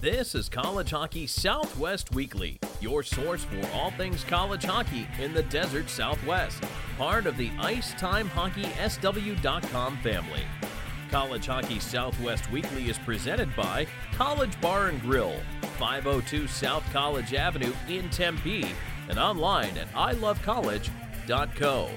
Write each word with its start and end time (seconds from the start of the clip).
This 0.00 0.36
is 0.36 0.48
College 0.48 0.90
Hockey 0.90 1.26
Southwest 1.26 2.14
Weekly, 2.14 2.60
your 2.80 3.02
source 3.02 3.42
for 3.42 3.60
all 3.72 3.90
things 3.90 4.22
college 4.22 4.62
hockey 4.62 5.08
in 5.20 5.34
the 5.34 5.42
desert 5.42 5.90
Southwest, 5.90 6.62
part 6.96 7.26
of 7.26 7.36
the 7.36 7.50
IcetimeHockeySW.com 7.50 9.96
family. 9.96 10.42
College 11.10 11.46
Hockey 11.46 11.80
Southwest 11.80 12.48
Weekly 12.52 12.88
is 12.88 12.96
presented 12.98 13.56
by 13.56 13.88
College 14.12 14.60
Bar 14.60 14.86
and 14.86 15.00
Grill, 15.00 15.34
502 15.78 16.46
South 16.46 16.84
College 16.92 17.34
Avenue 17.34 17.72
in 17.88 18.08
Tempe, 18.10 18.68
and 19.08 19.18
online 19.18 19.76
at 19.76 19.92
ilovecollege.co. 19.94 21.90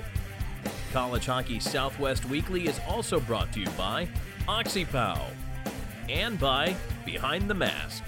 College 0.91 1.25
Hockey 1.27 1.59
Southwest 1.59 2.25
Weekly 2.25 2.67
is 2.67 2.79
also 2.87 3.19
brought 3.19 3.53
to 3.53 3.59
you 3.59 3.69
by 3.77 4.07
OxyPow 4.47 5.21
and 6.09 6.39
by 6.39 6.75
Behind 7.05 7.49
the 7.49 7.53
Mask. 7.53 8.03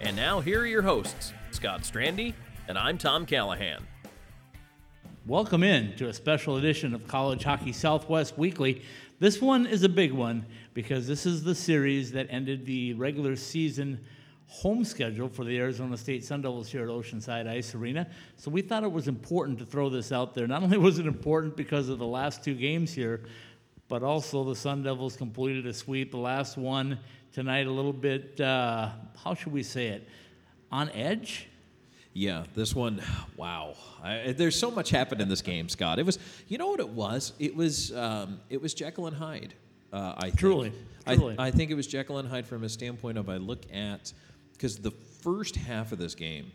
And 0.00 0.16
now, 0.16 0.40
here 0.40 0.60
are 0.60 0.66
your 0.66 0.82
hosts, 0.82 1.32
Scott 1.50 1.82
Strandy, 1.82 2.34
and 2.68 2.78
I'm 2.78 2.96
Tom 2.96 3.26
Callahan. 3.26 3.86
Welcome 5.26 5.62
in 5.62 5.94
to 5.96 6.08
a 6.08 6.12
special 6.12 6.56
edition 6.56 6.94
of 6.94 7.06
College 7.06 7.44
Hockey 7.44 7.72
Southwest 7.72 8.38
Weekly. 8.38 8.82
This 9.18 9.42
one 9.42 9.66
is 9.66 9.82
a 9.82 9.88
big 9.88 10.12
one 10.12 10.46
because 10.72 11.06
this 11.06 11.26
is 11.26 11.44
the 11.44 11.54
series 11.54 12.12
that 12.12 12.28
ended 12.30 12.64
the 12.64 12.94
regular 12.94 13.36
season 13.36 14.00
home 14.46 14.84
schedule 14.84 15.28
for 15.28 15.44
the 15.44 15.58
Arizona 15.58 15.96
State 15.96 16.24
Sun 16.24 16.42
Devils 16.42 16.70
here 16.70 16.82
at 16.82 16.88
Oceanside 16.88 17.46
Ice 17.46 17.74
Arena. 17.74 18.08
So 18.36 18.50
we 18.50 18.62
thought 18.62 18.82
it 18.82 18.90
was 18.90 19.06
important 19.06 19.58
to 19.58 19.66
throw 19.66 19.90
this 19.90 20.10
out 20.10 20.34
there. 20.34 20.46
Not 20.46 20.62
only 20.64 20.78
was 20.78 20.98
it 20.98 21.06
important 21.06 21.56
because 21.56 21.88
of 21.88 21.98
the 21.98 22.06
last 22.06 22.42
two 22.42 22.54
games 22.54 22.92
here, 22.92 23.22
but 23.88 24.02
also 24.02 24.42
the 24.44 24.56
Sun 24.56 24.82
Devils 24.84 25.16
completed 25.16 25.66
a 25.66 25.72
sweep. 25.72 26.10
The 26.10 26.16
last 26.16 26.56
one 26.56 26.98
tonight, 27.32 27.66
a 27.66 27.70
little 27.70 27.92
bit, 27.92 28.40
uh, 28.40 28.90
how 29.24 29.34
should 29.34 29.52
we 29.52 29.62
say 29.62 29.88
it, 29.88 30.08
on 30.70 30.90
edge? 30.90 31.48
Yeah, 32.12 32.44
this 32.54 32.74
one, 32.74 33.00
wow. 33.36 33.74
I, 34.02 34.32
there's 34.36 34.58
so 34.58 34.70
much 34.70 34.90
happened 34.90 35.20
in 35.20 35.28
this 35.28 35.42
game, 35.42 35.68
Scott. 35.68 35.98
It 35.98 36.06
was, 36.06 36.18
you 36.48 36.58
know 36.58 36.68
what 36.68 36.80
it 36.80 36.88
was? 36.88 37.32
It 37.38 37.54
was, 37.54 37.94
um, 37.94 38.40
it 38.50 38.60
was 38.60 38.74
Jekyll 38.74 39.06
and 39.06 39.16
Hyde. 39.16 39.54
Uh, 39.92 40.14
I 40.16 40.22
think. 40.26 40.38
Truly, 40.38 40.72
I, 41.06 41.16
truly. 41.16 41.36
I 41.38 41.50
think 41.50 41.70
it 41.70 41.74
was 41.74 41.86
Jekyll 41.86 42.18
and 42.18 42.28
Hyde 42.28 42.46
from 42.46 42.64
a 42.64 42.68
standpoint 42.68 43.18
of 43.18 43.28
I 43.28 43.36
look 43.36 43.62
at 43.72 44.12
because 44.52 44.76
the 44.76 44.92
first 45.22 45.56
half 45.56 45.92
of 45.92 45.98
this 45.98 46.14
game, 46.14 46.52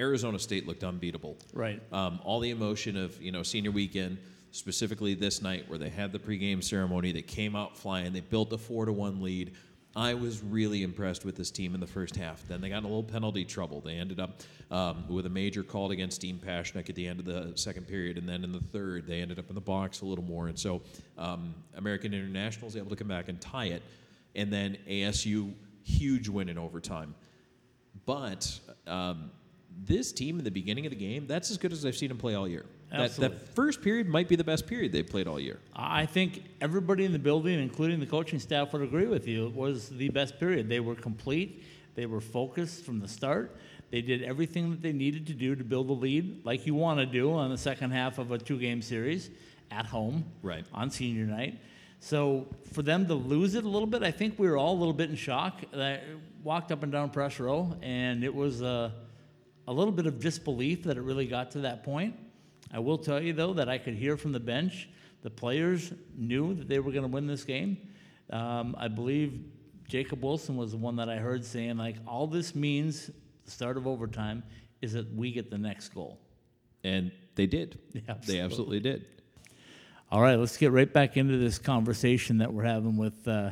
Arizona 0.00 0.38
State 0.38 0.66
looked 0.66 0.82
unbeatable. 0.82 1.36
Right. 1.52 1.80
Um, 1.92 2.18
all 2.24 2.40
the 2.40 2.50
emotion 2.50 2.96
of 2.96 3.20
you 3.22 3.30
know 3.30 3.42
senior 3.42 3.70
weekend, 3.70 4.18
specifically 4.50 5.14
this 5.14 5.40
night 5.40 5.68
where 5.68 5.78
they 5.78 5.88
had 5.88 6.10
the 6.10 6.18
pregame 6.18 6.64
ceremony, 6.64 7.12
they 7.12 7.22
came 7.22 7.54
out 7.54 7.76
flying, 7.76 8.12
they 8.12 8.20
built 8.20 8.52
a 8.52 8.58
four 8.58 8.86
to 8.86 8.92
one 8.92 9.22
lead. 9.22 9.52
I 9.96 10.14
was 10.14 10.42
really 10.42 10.82
impressed 10.82 11.24
with 11.24 11.36
this 11.36 11.50
team 11.50 11.74
in 11.74 11.80
the 11.80 11.86
first 11.86 12.16
half. 12.16 12.46
Then 12.48 12.60
they 12.60 12.68
got 12.68 12.78
in 12.78 12.84
a 12.84 12.88
little 12.88 13.04
penalty 13.04 13.44
trouble. 13.44 13.80
They 13.80 13.94
ended 13.94 14.18
up 14.18 14.42
um, 14.70 15.04
with 15.08 15.26
a 15.26 15.30
major 15.30 15.62
called 15.62 15.92
against 15.92 16.20
Dean 16.20 16.40
Pashnik 16.44 16.88
at 16.88 16.96
the 16.96 17.06
end 17.06 17.20
of 17.20 17.26
the 17.26 17.52
second 17.54 17.86
period, 17.86 18.18
and 18.18 18.28
then 18.28 18.42
in 18.42 18.50
the 18.50 18.60
third, 18.72 19.06
they 19.06 19.20
ended 19.20 19.38
up 19.38 19.48
in 19.48 19.54
the 19.54 19.60
box 19.60 20.00
a 20.00 20.04
little 20.04 20.24
more. 20.24 20.48
And 20.48 20.58
so 20.58 20.82
um, 21.16 21.54
American 21.76 22.12
International 22.12 22.66
was 22.66 22.76
able 22.76 22.90
to 22.90 22.96
come 22.96 23.08
back 23.08 23.28
and 23.28 23.40
tie 23.40 23.66
it, 23.66 23.82
and 24.34 24.52
then 24.52 24.76
ASU 24.88 25.52
huge 25.84 26.28
win 26.28 26.48
in 26.48 26.58
overtime. 26.58 27.14
But 28.04 28.58
um, 28.88 29.30
this 29.84 30.12
team 30.12 30.38
in 30.38 30.44
the 30.44 30.50
beginning 30.50 30.86
of 30.86 30.90
the 30.90 30.98
game, 30.98 31.26
that's 31.28 31.50
as 31.52 31.56
good 31.58 31.72
as 31.72 31.86
I've 31.86 31.96
seen 31.96 32.08
them 32.08 32.18
play 32.18 32.34
all 32.34 32.48
year. 32.48 32.66
That, 32.94 33.00
Absolutely. 33.06 33.38
that 33.38 33.54
first 33.56 33.82
period 33.82 34.06
might 34.08 34.28
be 34.28 34.36
the 34.36 34.44
best 34.44 34.66
period 34.68 34.92
they've 34.92 35.06
played 35.06 35.26
all 35.26 35.40
year. 35.40 35.58
I 35.74 36.06
think 36.06 36.44
everybody 36.60 37.04
in 37.04 37.12
the 37.12 37.18
building, 37.18 37.58
including 37.60 37.98
the 37.98 38.06
coaching 38.06 38.38
staff, 38.38 38.72
would 38.72 38.82
agree 38.82 39.06
with 39.06 39.26
you. 39.26 39.46
It 39.48 39.54
was 39.54 39.88
the 39.88 40.08
best 40.10 40.38
period. 40.38 40.68
They 40.68 40.78
were 40.80 40.94
complete. 40.94 41.64
They 41.96 42.06
were 42.06 42.20
focused 42.20 42.84
from 42.84 43.00
the 43.00 43.08
start. 43.08 43.56
They 43.90 44.00
did 44.00 44.22
everything 44.22 44.70
that 44.70 44.80
they 44.82 44.92
needed 44.92 45.26
to 45.26 45.34
do 45.34 45.56
to 45.56 45.64
build 45.64 45.88
a 45.90 45.92
lead, 45.92 46.44
like 46.44 46.66
you 46.66 46.74
want 46.74 47.00
to 47.00 47.06
do 47.06 47.32
on 47.34 47.50
the 47.50 47.58
second 47.58 47.90
half 47.90 48.18
of 48.18 48.30
a 48.30 48.38
two-game 48.38 48.80
series 48.80 49.30
at 49.72 49.86
home, 49.86 50.24
Right. 50.42 50.64
on 50.72 50.90
senior 50.90 51.24
night. 51.26 51.58
So 52.00 52.46
for 52.72 52.82
them 52.82 53.06
to 53.06 53.14
lose 53.14 53.54
it 53.56 53.64
a 53.64 53.68
little 53.68 53.86
bit, 53.88 54.02
I 54.04 54.10
think 54.10 54.38
we 54.38 54.48
were 54.48 54.56
all 54.56 54.74
a 54.74 54.78
little 54.78 54.92
bit 54.92 55.10
in 55.10 55.16
shock. 55.16 55.62
I 55.76 56.00
walked 56.42 56.70
up 56.70 56.82
and 56.82 56.92
down 56.92 57.10
press 57.10 57.40
row, 57.40 57.76
and 57.82 58.22
it 58.22 58.34
was 58.34 58.62
a, 58.62 58.92
a 59.66 59.72
little 59.72 59.92
bit 59.92 60.06
of 60.06 60.20
disbelief 60.20 60.84
that 60.84 60.96
it 60.96 61.00
really 61.02 61.26
got 61.26 61.50
to 61.52 61.60
that 61.60 61.82
point. 61.82 62.14
I 62.72 62.78
will 62.78 62.98
tell 62.98 63.20
you, 63.22 63.32
though, 63.32 63.54
that 63.54 63.68
I 63.68 63.78
could 63.78 63.94
hear 63.94 64.16
from 64.16 64.32
the 64.32 64.40
bench 64.40 64.88
the 65.22 65.30
players 65.30 65.92
knew 66.16 66.54
that 66.54 66.68
they 66.68 66.78
were 66.78 66.92
going 66.92 67.04
to 67.04 67.08
win 67.08 67.26
this 67.26 67.44
game. 67.44 67.78
Um, 68.30 68.76
I 68.78 68.88
believe 68.88 69.44
Jacob 69.88 70.22
Wilson 70.22 70.56
was 70.56 70.72
the 70.72 70.76
one 70.76 70.96
that 70.96 71.08
I 71.08 71.16
heard 71.16 71.44
saying, 71.44 71.76
like, 71.76 71.96
all 72.06 72.26
this 72.26 72.54
means, 72.54 73.10
the 73.44 73.50
start 73.50 73.76
of 73.76 73.86
overtime, 73.86 74.42
is 74.82 74.92
that 74.92 75.12
we 75.14 75.32
get 75.32 75.50
the 75.50 75.58
next 75.58 75.88
goal. 75.90 76.18
And 76.82 77.10
they 77.34 77.46
did. 77.46 77.78
Absolutely. 78.08 78.34
They 78.34 78.40
absolutely 78.40 78.80
did. 78.80 79.06
All 80.10 80.20
right, 80.20 80.38
let's 80.38 80.56
get 80.56 80.70
right 80.70 80.92
back 80.92 81.16
into 81.16 81.38
this 81.38 81.58
conversation 81.58 82.38
that 82.38 82.52
we're 82.52 82.64
having 82.64 82.96
with 82.96 83.26
uh, 83.26 83.50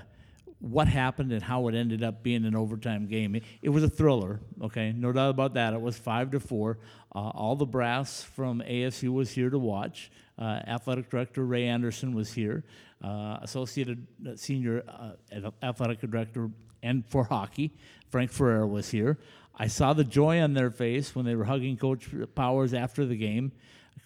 what 0.63 0.87
happened 0.87 1.33
and 1.33 1.43
how 1.43 1.67
it 1.67 1.75
ended 1.75 2.05
up 2.05 2.23
being 2.23 2.45
an 2.45 2.55
overtime 2.55 3.07
game. 3.09 3.35
It, 3.35 3.43
it 3.61 3.69
was 3.71 3.83
a 3.83 3.91
thriller, 3.91 4.41
okay, 4.63 4.93
no 4.97 5.11
doubt 5.13 5.31
about 5.31 5.55
that. 5.55 5.75
It 5.75 5.81
was 5.81 5.99
five 5.99 6.31
to 6.31 6.41
four. 6.41 6.79
Uh, 7.15 7.19
all 7.35 7.57
the 7.57 7.67
brass 7.67 8.23
from 8.23 8.63
ASU 8.67 9.13
was 9.13 9.31
here 9.31 9.51
to 9.51 9.59
watch. 9.59 10.11
Uh, 10.39 10.61
athletic 10.67 11.11
director 11.11 11.45
Ray 11.45 11.67
Anderson 11.67 12.15
was 12.15 12.33
here. 12.33 12.65
Uh, 13.03 13.39
associated 13.43 14.07
uh, 14.25 14.37
senior 14.37 14.85
uh, 14.89 15.51
athletic 15.63 16.01
director 16.01 16.49
and 16.85 17.05
for 17.09 17.25
hockey 17.25 17.75
Frank 18.11 18.31
Ferrer 18.31 18.65
was 18.65 18.89
here. 18.91 19.19
I 19.57 19.67
saw 19.67 19.93
the 19.93 20.05
joy 20.05 20.41
on 20.41 20.55
their 20.55 20.71
face 20.71 21.15
when 21.15 21.25
they 21.25 21.35
were 21.35 21.45
hugging 21.45 21.77
Coach 21.77 22.09
Powers 22.37 22.73
after 22.73 23.05
the 23.05 23.17
game. 23.17 23.51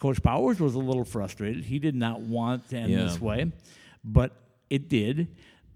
Coach 0.01 0.23
Powers 0.23 0.59
was 0.59 0.75
a 0.75 0.79
little 0.79 1.05
frustrated. 1.05 1.65
He 1.67 1.79
did 1.79 1.95
not 1.95 2.21
want 2.21 2.69
to 2.71 2.77
end 2.79 2.91
Yeah. 2.93 3.03
this 3.05 3.21
way, 3.21 3.53
but 4.03 4.33
it 4.71 4.89
did. 4.89 5.29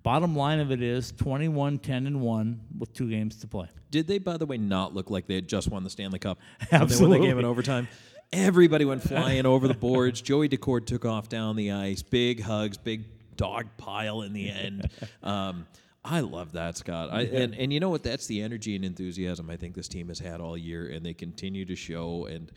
Bottom 0.03 0.35
line 0.35 0.61
of 0.61 0.71
it 0.71 0.83
is 0.83 1.13
21 1.13 1.79
10 1.79 2.07
and 2.07 2.21
1 2.21 2.61
with 2.79 2.93
two 2.93 3.11
games 3.11 3.37
to 3.37 3.47
play. 3.47 3.69
Did 3.91 4.07
they, 4.07 4.19
by 4.19 4.37
the 4.37 4.47
way, 4.47 4.57
not 4.57 4.95
look 4.95 5.11
like 5.11 5.27
they 5.27 5.35
had 5.35 5.49
just 5.49 5.69
won 5.69 5.85
the 5.85 5.91
Stanley 5.91 6.19
Cup? 6.19 6.39
When 6.59 6.69
they 6.71 6.77
Absolutely. 6.85 7.19
won 7.19 7.21
the 7.21 7.27
game 7.27 7.39
in 7.39 7.45
overtime? 7.45 7.89
Everybody 8.33 8.85
went 8.85 9.03
flying 9.03 9.45
over 9.45 9.67
the 9.67 9.75
boards. 9.75 10.21
Joey 10.23 10.49
Daccord 10.49 10.87
took 10.87 11.05
off 11.05 11.29
down 11.29 11.57
the 11.57 11.73
ice. 11.73 12.03
Big 12.03 12.41
hugs, 12.41 12.77
big 12.77 13.05
dog 13.37 13.67
pile 13.77 14.23
in 14.23 14.33
the 14.33 14.49
end. 14.49 14.89
Um, 15.23 15.67
I 16.03 16.21
love 16.21 16.53
that, 16.53 16.79
Scott. 16.79 17.11
I, 17.13 17.23
and, 17.23 17.55
and 17.55 17.71
you 17.71 17.79
know 17.79 17.91
what? 17.91 18.03
That's 18.03 18.27
the 18.27 18.41
energy 18.41 18.75
and 18.75 18.87
enthusiasm 18.87 19.51
I 19.51 19.57
think 19.57 19.75
this 19.75 19.87
team 19.87 20.09
has 20.09 20.19
had 20.19 20.41
all 20.41 20.57
year, 20.57 20.89
and 20.89 21.05
they 21.05 21.13
continue 21.13 21.67
to 21.67 21.77
show. 21.77 22.25
And 22.25 22.51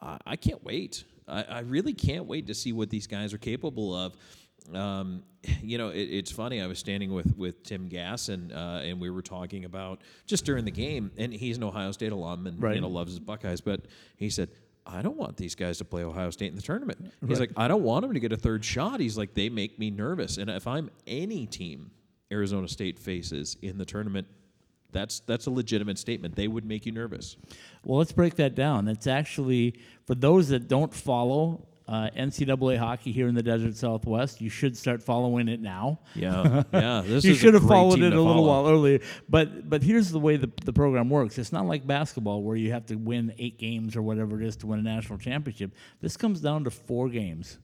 I, 0.00 0.16
I 0.26 0.36
can't 0.36 0.64
wait. 0.64 1.04
I, 1.28 1.42
I 1.42 1.58
really 1.60 1.92
can't 1.92 2.24
wait 2.24 2.46
to 2.46 2.54
see 2.54 2.72
what 2.72 2.88
these 2.88 3.06
guys 3.06 3.34
are 3.34 3.38
capable 3.38 3.94
of. 3.94 4.16
Um, 4.74 5.22
you 5.62 5.78
know, 5.78 5.88
it, 5.88 6.02
it's 6.02 6.30
funny. 6.30 6.60
I 6.60 6.66
was 6.66 6.78
standing 6.78 7.12
with 7.12 7.36
with 7.36 7.62
Tim 7.62 7.88
Gass, 7.88 8.28
and 8.28 8.52
uh, 8.52 8.80
and 8.82 9.00
we 9.00 9.10
were 9.10 9.22
talking 9.22 9.64
about 9.64 10.00
just 10.26 10.44
during 10.44 10.64
the 10.64 10.70
game, 10.70 11.10
and 11.16 11.32
he's 11.32 11.56
an 11.56 11.64
Ohio 11.64 11.92
State 11.92 12.12
alum, 12.12 12.46
and 12.46 12.62
Right. 12.62 12.74
you 12.74 12.80
know 12.80 12.88
loves 12.88 13.12
his 13.12 13.20
Buckeyes, 13.20 13.60
but 13.60 13.82
he 14.16 14.30
said. 14.30 14.50
I 14.86 15.02
don't 15.02 15.18
want 15.18 15.36
these 15.36 15.54
guys 15.54 15.78
to 15.78 15.84
play 15.84 16.02
Ohio 16.02 16.30
State 16.30 16.48
in 16.48 16.56
the 16.56 16.62
tournament. 16.62 17.12
He's 17.28 17.38
like, 17.38 17.52
I 17.54 17.68
don't 17.68 17.82
want 17.82 18.02
them 18.02 18.14
to 18.14 18.18
get 18.18 18.32
a 18.32 18.36
third 18.36 18.64
shot. 18.64 18.98
He's 18.98 19.16
like, 19.16 19.34
they 19.34 19.48
make 19.50 19.78
me 19.78 19.90
nervous. 19.90 20.38
And 20.38 20.48
if 20.50 20.66
I'm 20.66 20.90
any 21.06 21.46
team 21.46 21.90
Arizona 22.32 22.66
State 22.66 22.98
faces 22.98 23.58
in 23.60 23.76
the 23.76 23.84
tournament, 23.84 24.26
that's 24.90 25.20
that's 25.20 25.46
a 25.46 25.50
legitimate 25.50 25.98
statement. 25.98 26.34
They 26.34 26.48
would 26.48 26.64
make 26.64 26.86
you 26.86 26.92
nervous. 26.92 27.36
Well, 27.84 27.98
let's 27.98 28.10
break 28.10 28.36
that 28.36 28.54
down. 28.54 28.88
It's 28.88 29.06
actually, 29.06 29.74
for 30.06 30.14
those 30.14 30.48
that 30.48 30.66
don't 30.66 30.92
follow 30.92 31.68
uh, 31.90 32.08
NCAA 32.16 32.78
hockey 32.78 33.10
here 33.10 33.26
in 33.26 33.34
the 33.34 33.42
desert 33.42 33.74
Southwest, 33.74 34.40
you 34.40 34.48
should 34.48 34.76
start 34.76 35.02
following 35.02 35.48
it 35.48 35.60
now. 35.60 35.98
Yeah, 36.14 36.62
yeah. 36.72 37.02
This 37.04 37.24
you 37.24 37.34
should 37.34 37.54
have 37.54 37.66
followed 37.66 37.98
it 37.98 38.12
a 38.12 38.16
little 38.16 38.44
follow. 38.44 38.62
while 38.62 38.68
earlier. 38.68 39.00
But 39.28 39.68
but 39.68 39.82
here's 39.82 40.10
the 40.10 40.20
way 40.20 40.36
the, 40.36 40.50
the 40.64 40.72
program 40.72 41.10
works. 41.10 41.36
It's 41.36 41.52
not 41.52 41.66
like 41.66 41.84
basketball 41.84 42.44
where 42.44 42.56
you 42.56 42.70
have 42.70 42.86
to 42.86 42.94
win 42.94 43.34
eight 43.38 43.58
games 43.58 43.96
or 43.96 44.02
whatever 44.02 44.40
it 44.40 44.46
is 44.46 44.54
to 44.58 44.68
win 44.68 44.78
a 44.78 44.82
national 44.82 45.18
championship. 45.18 45.72
This 46.00 46.16
comes 46.16 46.40
down 46.40 46.62
to 46.62 46.70
four 46.70 47.08
games. 47.08 47.58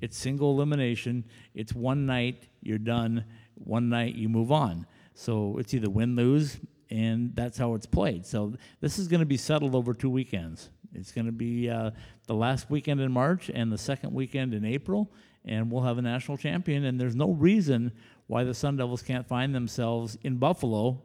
It's 0.00 0.16
single 0.16 0.52
elimination. 0.52 1.24
It's 1.54 1.72
one 1.72 2.06
night, 2.06 2.46
you're 2.62 2.78
done. 2.78 3.24
One 3.54 3.88
night, 3.88 4.14
you 4.14 4.28
move 4.28 4.52
on. 4.52 4.86
So 5.14 5.58
it's 5.58 5.74
either 5.74 5.90
win, 5.90 6.14
lose, 6.14 6.58
and 6.88 7.34
that's 7.34 7.58
how 7.58 7.74
it's 7.74 7.86
played. 7.86 8.26
So 8.26 8.54
this 8.80 8.98
is 8.98 9.08
going 9.08 9.20
to 9.20 9.26
be 9.26 9.36
settled 9.36 9.74
over 9.74 9.92
two 9.92 10.10
weekends. 10.10 10.70
It's 10.94 11.12
going 11.12 11.26
to 11.26 11.32
be 11.32 11.70
uh, 11.70 11.90
the 12.26 12.34
last 12.34 12.70
weekend 12.70 13.00
in 13.00 13.10
March 13.12 13.50
and 13.52 13.72
the 13.72 13.78
second 13.78 14.12
weekend 14.12 14.54
in 14.54 14.64
April, 14.64 15.10
and 15.44 15.70
we'll 15.70 15.82
have 15.82 15.98
a 15.98 16.02
national 16.02 16.36
champion. 16.38 16.84
And 16.84 17.00
there's 17.00 17.16
no 17.16 17.30
reason 17.32 17.92
why 18.26 18.44
the 18.44 18.54
Sun 18.54 18.76
Devils 18.76 19.02
can't 19.02 19.26
find 19.26 19.54
themselves 19.54 20.16
in 20.22 20.36
Buffalo 20.36 21.02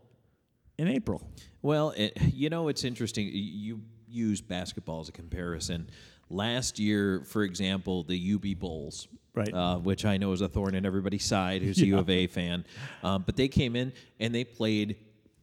in 0.78 0.88
April. 0.88 1.22
Well, 1.62 1.92
it, 1.98 2.18
you 2.34 2.50
know, 2.50 2.68
it's 2.68 2.84
interesting. 2.84 3.30
You 3.34 3.82
use 4.08 4.42
basketball 4.42 5.02
as 5.02 5.10
a 5.10 5.12
comparison. 5.12 5.90
Last 6.30 6.78
year, 6.80 7.24
for 7.26 7.44
example, 7.44 8.04
the 8.04 8.34
UB 8.36 8.60
Bulls, 8.60 9.08
Right. 9.34 9.54
uh, 9.54 9.78
which 9.78 10.04
I 10.04 10.18
know 10.18 10.32
is 10.32 10.42
a 10.42 10.48
thorn 10.48 10.74
in 10.76 10.86
everybody's 10.86 11.24
side 11.24 11.62
who's 11.62 11.80
a 11.82 11.86
U 11.88 12.00
of 12.00 12.10
A 12.10 12.28
fan, 12.28 12.66
um, 13.04 13.24
but 13.26 13.36
they 13.36 13.48
came 13.48 13.76
in 13.76 13.94
and 14.20 14.34
they 14.34 14.44
played 14.44 14.96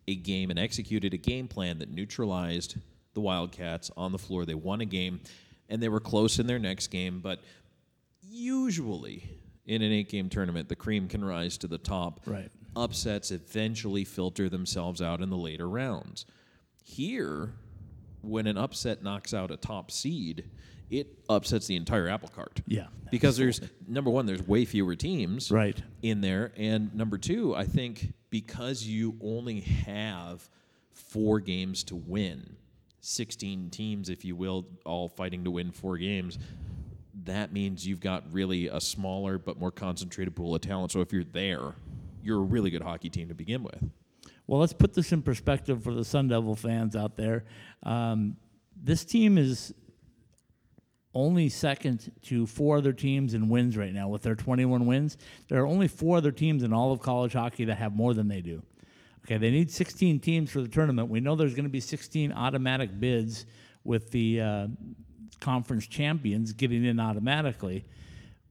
a 0.09 0.17
game 0.17 0.51
and 0.51 0.59
executed 0.59 1.15
a 1.15 1.17
game 1.17 1.47
plan 1.49 1.79
that 1.79 1.91
neutralized 1.91 2.77
the 3.15 3.21
Wildcats 3.21 3.91
on 3.97 4.13
the 4.13 4.19
floor. 4.19 4.45
They 4.45 4.55
won 4.55 4.81
a 4.81 4.85
game, 4.85 5.21
and 5.69 5.83
they 5.83 5.89
were 5.89 6.01
close 6.01 6.39
in 6.39 6.47
their 6.47 6.59
next 6.59 6.89
game, 6.89 7.21
but 7.21 7.41
usually 8.23 9.29
in 9.67 9.83
an 9.83 9.93
eight 9.93 10.09
game 10.09 10.29
tournament, 10.29 10.69
the 10.69 10.77
cream 10.77 11.09
can 11.09 11.25
rise 11.25 11.57
to 11.59 11.67
the 11.69 11.79
top. 11.79 12.21
Right. 12.27 12.51
Upsets 12.77 13.31
eventually 13.31 14.05
filter 14.05 14.49
themselves 14.49 15.01
out 15.01 15.21
in 15.21 15.31
the 15.31 15.37
later 15.37 15.69
rounds. 15.69 16.27
Here, 16.83 17.53
when 18.21 18.47
an 18.47 18.59
upset 18.59 19.03
knocks 19.03 19.33
out 19.33 19.51
a 19.51 19.57
top 19.57 19.91
seed, 19.91 20.51
it 20.91 21.07
upsets 21.29 21.67
the 21.67 21.77
entire 21.77 22.09
apple 22.09 22.29
cart. 22.29 22.61
Yeah, 22.67 22.89
Because 23.11 23.37
there's 23.37 23.61
number 23.89 24.11
one, 24.11 24.27
there's 24.27 24.47
way 24.47 24.65
fewer 24.65 24.97
teams 24.97 25.51
Right. 25.51 25.81
in 26.03 26.21
there. 26.21 26.53
And 26.57 26.95
number 26.95 27.17
two, 27.17 27.55
I 27.55 27.65
think 27.65 28.13
because 28.31 28.85
you 28.85 29.17
only 29.23 29.61
have 29.61 30.49
four 30.93 31.41
games 31.41 31.85
to 31.85 31.97
win, 31.97 32.57
16 33.05 33.71
teams, 33.71 34.09
if 34.09 34.25
you 34.25 34.35
will, 34.35 34.67
all 34.85 35.09
fighting 35.09 35.45
to 35.45 35.51
win 35.51 35.71
four 35.71 35.97
games, 35.99 36.39
that 37.25 37.53
means 37.53 37.87
you've 37.87 38.01
got 38.01 38.25
really 38.33 38.69
a 38.69 38.81
smaller 38.81 39.39
but 39.39 39.59
more 39.59 39.71
concentrated 39.71 40.35
pool 40.35 40.55
of 40.55 40.61
talent. 40.61 40.93
So 40.93 41.01
if 41.01 41.13
you're 41.13 41.25
there, 41.25 41.75
you're 42.23 42.39
a 42.39 42.45
really 42.45 42.71
good 42.71 42.83
hockey 42.83 43.11
team 43.11 43.29
to 43.29 43.35
begin 43.35 43.63
with. 43.63 43.91
Well, 44.47 44.61
let's 44.61 44.73
put 44.73 44.95
this 44.95 45.13
in 45.13 45.23
perspective 45.23 45.83
for 45.83 45.95
the 45.95 46.05
Sun 46.05 46.29
Devil 46.29 46.55
fans 46.55 46.97
out 46.97 47.17
there. 47.17 47.45
Um, 47.83 48.37
this 48.77 49.05
team 49.05 49.39
is 49.39 49.73
only 51.15 51.49
second 51.49 52.11
to 52.23 52.47
four 52.47 52.79
other 52.79 52.93
teams 52.93 53.35
in 53.35 53.49
wins 53.49 53.77
right 53.77 53.93
now 53.93 54.09
with 54.09 54.23
their 54.23 54.35
21 54.35 54.85
wins. 54.85 55.17
There 55.49 55.63
are 55.63 55.67
only 55.67 55.89
four 55.89 56.17
other 56.17 56.33
teams 56.33 56.63
in 56.63 56.73
all 56.73 56.93
of 56.93 57.01
college 57.01 57.33
hockey 57.33 57.65
that 57.67 57.77
have 57.77 57.95
more 57.95 58.15
than 58.15 58.29
they 58.29 58.41
do. 58.41 58.63
Okay, 59.25 59.39
they 59.39 59.51
need 59.51 59.71
16 59.71 60.21
teams 60.21 60.51
for 60.51 60.61
the 60.61 60.69
tournament. 60.69 61.09
We 61.09 61.21
know 61.21 61.35
there's 61.35 61.55
going 61.55 61.65
to 61.65 61.71
be 61.71 61.81
16 61.81 62.33
automatic 62.33 63.01
bids 63.01 63.47
with 63.83 64.11
the 64.11 64.41
uh, 64.41 64.67
conference 65.41 65.87
champions 65.87 66.53
getting 66.53 66.85
in 66.85 67.01
automatically. 67.01 67.85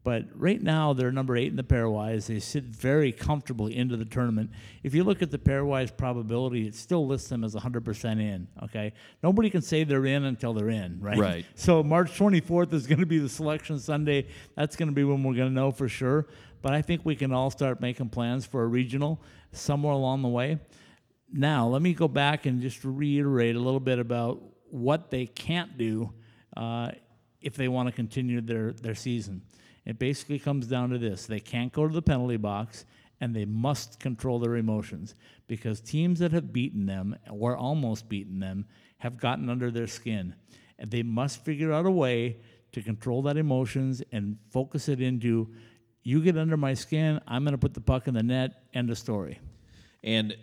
But 0.04 0.26
right 0.36 0.62
now, 0.62 0.92
they're 0.92 1.14
number 1.14 1.38
eight 1.38 1.48
in 1.48 1.56
the 1.56 1.64
pairwise. 1.64 2.26
They 2.28 2.40
sit 2.40 2.66
very 2.66 3.14
comfortably 3.14 3.76
into 3.76 3.96
the 3.96 4.04
tournament. 4.04 4.52
If 4.84 4.94
you 4.94 5.06
look 5.06 5.22
at 5.22 5.32
the 5.32 5.38
pairwise 5.38 5.96
probability, 5.96 6.68
it 6.68 6.76
still 6.76 7.08
lists 7.08 7.30
them 7.30 7.44
as 7.44 7.56
100% 7.56 8.20
in. 8.20 8.48
Okay, 8.64 8.92
nobody 9.22 9.50
can 9.50 9.62
say 9.62 9.86
they're 9.86 10.06
in 10.06 10.26
until 10.26 10.54
they're 10.54 10.70
in, 10.70 11.00
right? 11.02 11.18
Right. 11.18 11.46
So 11.56 11.84
March 11.84 12.18
24th 12.20 12.74
is 12.74 12.86
going 12.86 13.00
to 13.00 13.06
be 13.06 13.20
the 13.20 13.30
selection 13.30 13.80
Sunday. 13.80 14.28
That's 14.56 14.76
going 14.76 14.90
to 14.90 14.96
be 14.96 15.06
when 15.06 15.24
we're 15.24 15.36
going 15.36 15.50
to 15.50 15.56
know 15.56 15.72
for 15.72 15.88
sure. 15.88 16.28
But 16.64 16.74
I 16.74 16.82
think 16.82 17.02
we 17.04 17.18
can 17.18 17.34
all 17.34 17.52
start 17.52 17.82
making 17.82 18.10
plans 18.10 18.46
for 18.46 18.64
a 18.64 18.68
regional 18.68 19.22
somewhere 19.52 19.94
along 19.94 20.22
the 20.22 20.30
way. 20.30 20.60
Now, 21.32 21.68
let 21.68 21.82
me 21.82 21.94
go 21.94 22.08
back 22.08 22.46
and 22.46 22.62
just 22.62 22.84
reiterate 22.86 23.58
a 23.58 23.60
little 23.60 23.82
bit 23.82 24.00
about 24.00 24.42
what 24.72 25.12
they 25.12 25.26
can't 25.26 25.78
do 25.78 26.14
uh, 26.56 26.92
if 27.42 27.56
they 27.56 27.68
want 27.68 27.90
to 27.90 27.92
continue 27.92 28.40
their, 28.40 28.72
their 28.72 28.96
season. 28.96 29.42
It 29.86 30.00
basically 30.00 30.40
comes 30.40 30.66
down 30.66 30.92
to 30.92 30.98
this 30.98 31.26
they 31.26 31.42
can't 31.42 31.74
go 31.74 31.86
to 31.86 31.94
the 31.94 32.02
penalty 32.02 32.38
box 32.38 32.86
and 33.20 33.36
they 33.36 33.46
must 33.46 34.00
control 34.00 34.40
their 34.40 34.56
emotions 34.56 35.16
because 35.48 35.82
teams 35.82 36.20
that 36.20 36.32
have 36.32 36.54
beaten 36.54 36.86
them 36.86 37.18
or 37.30 37.58
almost 37.58 38.08
beaten 38.08 38.40
them 38.40 38.66
have 39.00 39.18
gotten 39.18 39.50
under 39.50 39.70
their 39.70 39.88
skin. 39.88 40.34
And 40.80 40.90
they 40.90 41.04
must 41.04 41.44
figure 41.44 41.74
out 41.74 41.86
a 41.86 41.92
way 41.92 42.38
to 42.72 42.82
control 42.82 43.22
that 43.24 43.38
emotions 43.38 44.02
and 44.14 44.38
focus 44.50 44.88
it 44.88 45.02
into 45.02 45.54
you 46.04 46.22
get 46.22 46.38
under 46.38 46.58
my 46.58 46.74
skin, 46.74 47.20
I'm 47.28 47.44
going 47.44 47.54
to 47.54 47.58
put 47.58 47.74
the 47.74 47.82
puck 47.82 48.08
in 48.08 48.14
the 48.14 48.24
net, 48.24 48.64
end 48.74 48.90
of 48.90 48.98
story. 48.98 49.40
And 50.04 50.36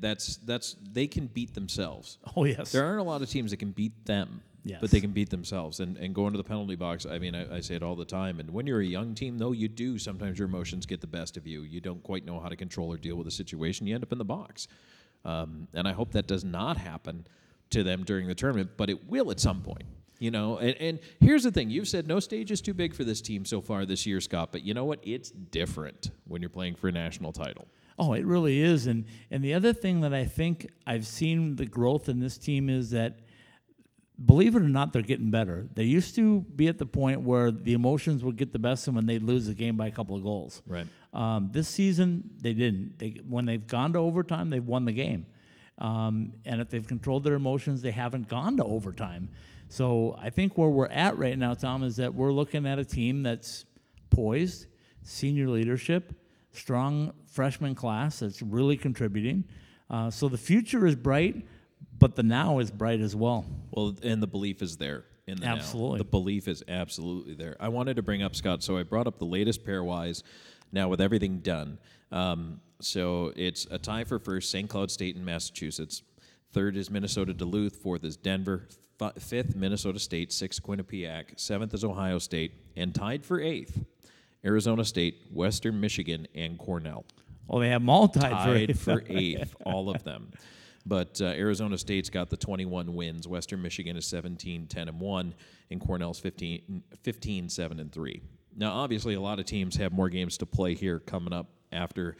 that's 0.00 0.36
that's 0.38 0.76
they 0.92 1.06
can 1.06 1.26
beat 1.26 1.54
themselves. 1.54 2.18
Oh, 2.36 2.44
yes. 2.44 2.72
There 2.72 2.84
aren't 2.84 3.00
a 3.00 3.04
lot 3.04 3.20
of 3.22 3.28
teams 3.28 3.50
that 3.50 3.58
can 3.58 3.72
beat 3.72 4.06
them, 4.06 4.40
Yes. 4.64 4.78
but 4.80 4.90
they 4.90 5.00
can 5.00 5.10
beat 5.10 5.28
themselves. 5.28 5.80
And, 5.80 5.98
and 5.98 6.14
go 6.14 6.26
into 6.26 6.38
the 6.38 6.44
penalty 6.44 6.76
box, 6.76 7.04
I 7.04 7.18
mean, 7.18 7.34
I, 7.34 7.56
I 7.56 7.60
say 7.60 7.74
it 7.74 7.82
all 7.82 7.96
the 7.96 8.06
time. 8.06 8.40
And 8.40 8.50
when 8.50 8.66
you're 8.66 8.80
a 8.80 8.84
young 8.86 9.14
team, 9.14 9.36
though, 9.36 9.52
you 9.52 9.68
do 9.68 9.98
sometimes 9.98 10.38
your 10.38 10.48
emotions 10.48 10.86
get 10.86 11.00
the 11.02 11.06
best 11.06 11.36
of 11.36 11.46
you. 11.46 11.62
You 11.62 11.80
don't 11.82 12.02
quite 12.02 12.24
know 12.24 12.40
how 12.40 12.48
to 12.48 12.56
control 12.56 12.90
or 12.92 12.96
deal 12.96 13.16
with 13.16 13.26
a 13.26 13.30
situation. 13.30 13.86
You 13.86 13.94
end 13.94 14.04
up 14.04 14.12
in 14.12 14.18
the 14.18 14.24
box. 14.24 14.68
Um, 15.26 15.68
and 15.74 15.86
I 15.86 15.92
hope 15.92 16.12
that 16.12 16.26
does 16.26 16.44
not 16.44 16.78
happen 16.78 17.26
to 17.70 17.82
them 17.82 18.04
during 18.04 18.26
the 18.26 18.34
tournament, 18.34 18.70
but 18.76 18.88
it 18.88 19.06
will 19.08 19.30
at 19.30 19.38
some 19.40 19.60
point. 19.60 19.84
You 20.22 20.30
know, 20.30 20.58
and, 20.58 20.76
and 20.78 20.98
here's 21.18 21.42
the 21.42 21.50
thing: 21.50 21.68
you've 21.68 21.88
said 21.88 22.06
no 22.06 22.20
stage 22.20 22.52
is 22.52 22.60
too 22.60 22.74
big 22.74 22.94
for 22.94 23.02
this 23.02 23.20
team 23.20 23.44
so 23.44 23.60
far 23.60 23.84
this 23.84 24.06
year, 24.06 24.20
Scott. 24.20 24.52
But 24.52 24.62
you 24.62 24.72
know 24.72 24.84
what? 24.84 25.00
It's 25.02 25.30
different 25.30 26.12
when 26.28 26.40
you're 26.40 26.48
playing 26.48 26.76
for 26.76 26.86
a 26.86 26.92
national 26.92 27.32
title. 27.32 27.66
Oh, 27.98 28.12
it 28.12 28.24
really 28.24 28.60
is. 28.60 28.86
And 28.86 29.04
and 29.32 29.42
the 29.42 29.52
other 29.52 29.72
thing 29.72 30.00
that 30.02 30.14
I 30.14 30.24
think 30.24 30.70
I've 30.86 31.08
seen 31.08 31.56
the 31.56 31.66
growth 31.66 32.08
in 32.08 32.20
this 32.20 32.38
team 32.38 32.70
is 32.70 32.90
that 32.90 33.18
believe 34.24 34.54
it 34.54 34.62
or 34.62 34.68
not, 34.68 34.92
they're 34.92 35.02
getting 35.02 35.32
better. 35.32 35.66
They 35.74 35.82
used 35.82 36.14
to 36.14 36.42
be 36.42 36.68
at 36.68 36.78
the 36.78 36.86
point 36.86 37.22
where 37.22 37.50
the 37.50 37.72
emotions 37.72 38.22
would 38.22 38.36
get 38.36 38.52
the 38.52 38.60
best 38.60 38.86
of 38.86 38.94
them 38.94 38.94
when 38.94 39.06
they'd 39.06 39.24
lose 39.24 39.48
the 39.48 39.54
game 39.54 39.76
by 39.76 39.88
a 39.88 39.90
couple 39.90 40.14
of 40.14 40.22
goals. 40.22 40.62
Right. 40.68 40.86
Um, 41.12 41.48
this 41.50 41.66
season, 41.66 42.30
they 42.40 42.52
didn't. 42.52 43.00
They, 43.00 43.20
when 43.28 43.44
they've 43.44 43.66
gone 43.66 43.92
to 43.94 43.98
overtime, 43.98 44.50
they've 44.50 44.64
won 44.64 44.84
the 44.84 44.92
game. 44.92 45.26
Um, 45.78 46.34
and 46.44 46.60
if 46.60 46.68
they've 46.70 46.86
controlled 46.86 47.24
their 47.24 47.34
emotions, 47.34 47.82
they 47.82 47.90
haven't 47.90 48.28
gone 48.28 48.58
to 48.58 48.64
overtime. 48.64 49.30
So 49.72 50.14
I 50.20 50.28
think 50.28 50.58
where 50.58 50.68
we're 50.68 50.84
at 50.88 51.16
right 51.16 51.38
now, 51.38 51.54
Tom, 51.54 51.82
is 51.82 51.96
that 51.96 52.12
we're 52.12 52.30
looking 52.30 52.66
at 52.66 52.78
a 52.78 52.84
team 52.84 53.22
that's 53.22 53.64
poised, 54.10 54.66
senior 55.02 55.48
leadership, 55.48 56.12
strong 56.52 57.14
freshman 57.24 57.74
class 57.74 58.18
that's 58.18 58.42
really 58.42 58.76
contributing. 58.76 59.44
Uh, 59.88 60.10
so 60.10 60.28
the 60.28 60.36
future 60.36 60.86
is 60.86 60.94
bright, 60.94 61.46
but 61.98 62.16
the 62.16 62.22
now 62.22 62.58
is 62.58 62.70
bright 62.70 63.00
as 63.00 63.16
well. 63.16 63.46
Well, 63.70 63.96
and 64.02 64.22
the 64.22 64.26
belief 64.26 64.60
is 64.60 64.76
there 64.76 65.06
in 65.26 65.38
the 65.38 65.46
now. 65.46 65.54
Absolutely. 65.54 65.98
The 65.98 66.04
belief 66.04 66.48
is 66.48 66.62
absolutely 66.68 67.32
there. 67.32 67.56
I 67.58 67.68
wanted 67.68 67.96
to 67.96 68.02
bring 68.02 68.22
up 68.22 68.36
Scott, 68.36 68.62
so 68.62 68.76
I 68.76 68.82
brought 68.82 69.06
up 69.06 69.18
the 69.18 69.24
latest 69.24 69.64
pairwise. 69.64 70.22
Now 70.70 70.90
with 70.90 71.00
everything 71.00 71.38
done, 71.38 71.78
um, 72.10 72.60
so 72.82 73.32
it's 73.36 73.66
a 73.70 73.78
tie 73.78 74.04
for 74.04 74.18
first: 74.18 74.50
St. 74.50 74.68
Cloud 74.68 74.90
State 74.90 75.16
in 75.16 75.24
Massachusetts. 75.24 76.02
Third 76.52 76.76
is 76.76 76.90
Minnesota 76.90 77.32
Duluth. 77.32 77.76
Fourth 77.76 78.04
is 78.04 78.18
Denver. 78.18 78.68
Fifth, 79.10 79.54
Minnesota 79.54 79.98
State. 79.98 80.32
Sixth, 80.32 80.62
Quinnipiac. 80.62 81.38
Seventh 81.38 81.74
is 81.74 81.84
Ohio 81.84 82.18
State, 82.18 82.52
and 82.76 82.94
tied 82.94 83.24
for 83.24 83.40
eighth, 83.40 83.84
Arizona 84.44 84.84
State, 84.84 85.22
Western 85.32 85.80
Michigan, 85.80 86.26
and 86.34 86.58
Cornell 86.58 87.04
Well, 87.46 87.60
they 87.60 87.68
have 87.68 87.82
them 87.82 87.90
all 87.90 88.08
tied, 88.08 88.30
tied 88.30 88.78
for 88.78 89.00
for 89.00 89.04
eighth, 89.08 89.54
all 89.64 89.90
of 89.90 90.04
them. 90.04 90.30
But 90.84 91.20
uh, 91.20 91.26
Arizona 91.26 91.78
State's 91.78 92.10
got 92.10 92.28
the 92.28 92.36
21 92.36 92.94
wins. 92.94 93.28
Western 93.28 93.62
Michigan 93.62 93.96
is 93.96 94.04
17, 94.06 94.66
10, 94.66 94.88
and 94.88 95.00
1, 95.00 95.34
and 95.70 95.80
Cornell's 95.80 96.18
15, 96.18 96.82
15 97.02 97.48
7, 97.48 97.80
and 97.80 97.92
3. 97.92 98.20
Now, 98.56 98.72
obviously, 98.72 99.14
a 99.14 99.20
lot 99.20 99.38
of 99.38 99.46
teams 99.46 99.76
have 99.76 99.92
more 99.92 100.08
games 100.08 100.36
to 100.38 100.46
play 100.46 100.74
here 100.74 100.98
coming 100.98 101.32
up 101.32 101.46
after. 101.70 102.16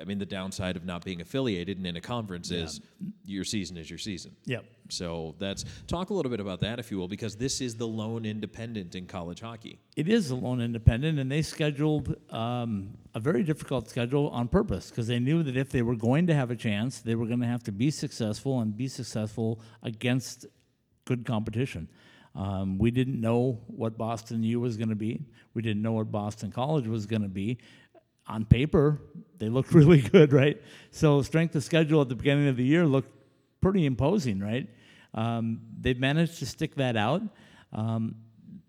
I 0.00 0.04
mean, 0.04 0.18
the 0.18 0.26
downside 0.26 0.76
of 0.76 0.84
not 0.84 1.04
being 1.04 1.20
affiliated 1.20 1.76
and 1.76 1.86
in 1.86 1.96
a 1.96 2.00
conference 2.00 2.50
is 2.50 2.80
your 3.24 3.44
season 3.44 3.76
is 3.76 3.90
your 3.90 3.98
season. 3.98 4.34
Yep. 4.46 4.64
So 4.88 5.34
that's 5.38 5.64
talk 5.86 6.10
a 6.10 6.14
little 6.14 6.30
bit 6.30 6.40
about 6.40 6.60
that, 6.60 6.78
if 6.78 6.90
you 6.90 6.98
will, 6.98 7.08
because 7.08 7.36
this 7.36 7.60
is 7.60 7.76
the 7.76 7.86
lone 7.86 8.24
independent 8.24 8.94
in 8.94 9.06
college 9.06 9.40
hockey. 9.40 9.78
It 9.96 10.08
is 10.08 10.30
a 10.30 10.36
lone 10.36 10.60
independent, 10.60 11.18
and 11.18 11.30
they 11.30 11.42
scheduled 11.42 12.14
um, 12.30 12.94
a 13.14 13.20
very 13.20 13.42
difficult 13.42 13.88
schedule 13.88 14.28
on 14.30 14.48
purpose 14.48 14.90
because 14.90 15.06
they 15.06 15.18
knew 15.18 15.42
that 15.42 15.56
if 15.56 15.70
they 15.70 15.82
were 15.82 15.96
going 15.96 16.26
to 16.26 16.34
have 16.34 16.50
a 16.50 16.56
chance, 16.56 17.00
they 17.00 17.14
were 17.14 17.26
going 17.26 17.40
to 17.40 17.46
have 17.46 17.62
to 17.64 17.72
be 17.72 17.90
successful 17.90 18.60
and 18.60 18.76
be 18.76 18.88
successful 18.88 19.60
against 19.82 20.46
good 21.04 21.24
competition. 21.24 21.88
Um, 22.34 22.78
we 22.78 22.90
didn't 22.90 23.20
know 23.20 23.60
what 23.66 23.98
Boston 23.98 24.42
U 24.42 24.60
was 24.60 24.76
going 24.76 24.88
to 24.88 24.94
be. 24.94 25.20
We 25.54 25.60
didn't 25.60 25.82
know 25.82 25.92
what 25.92 26.10
Boston 26.10 26.50
College 26.50 26.86
was 26.86 27.04
going 27.04 27.22
to 27.22 27.28
be. 27.28 27.58
On 28.32 28.46
paper, 28.46 28.98
they 29.36 29.50
looked 29.50 29.72
really 29.74 30.00
good, 30.00 30.32
right? 30.32 30.60
So 30.90 31.20
strength 31.20 31.54
of 31.54 31.62
schedule 31.62 32.00
at 32.00 32.08
the 32.08 32.14
beginning 32.14 32.48
of 32.48 32.56
the 32.56 32.64
year 32.64 32.86
looked 32.86 33.12
pretty 33.60 33.84
imposing, 33.84 34.40
right? 34.40 34.66
Um, 35.12 35.60
they've 35.78 35.98
managed 35.98 36.38
to 36.38 36.46
stick 36.46 36.74
that 36.76 36.96
out. 36.96 37.20
Um, 37.72 38.16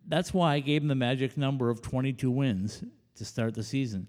that's 0.06 0.34
why 0.34 0.56
I 0.56 0.60
gave 0.60 0.82
them 0.82 0.90
the 0.90 0.96
magic 0.96 1.38
number 1.38 1.70
of 1.70 1.82
22 1.82 2.30
wins 2.30 2.84
to 3.16 3.24
start 3.24 3.56
the 3.56 3.64
season. 3.64 4.08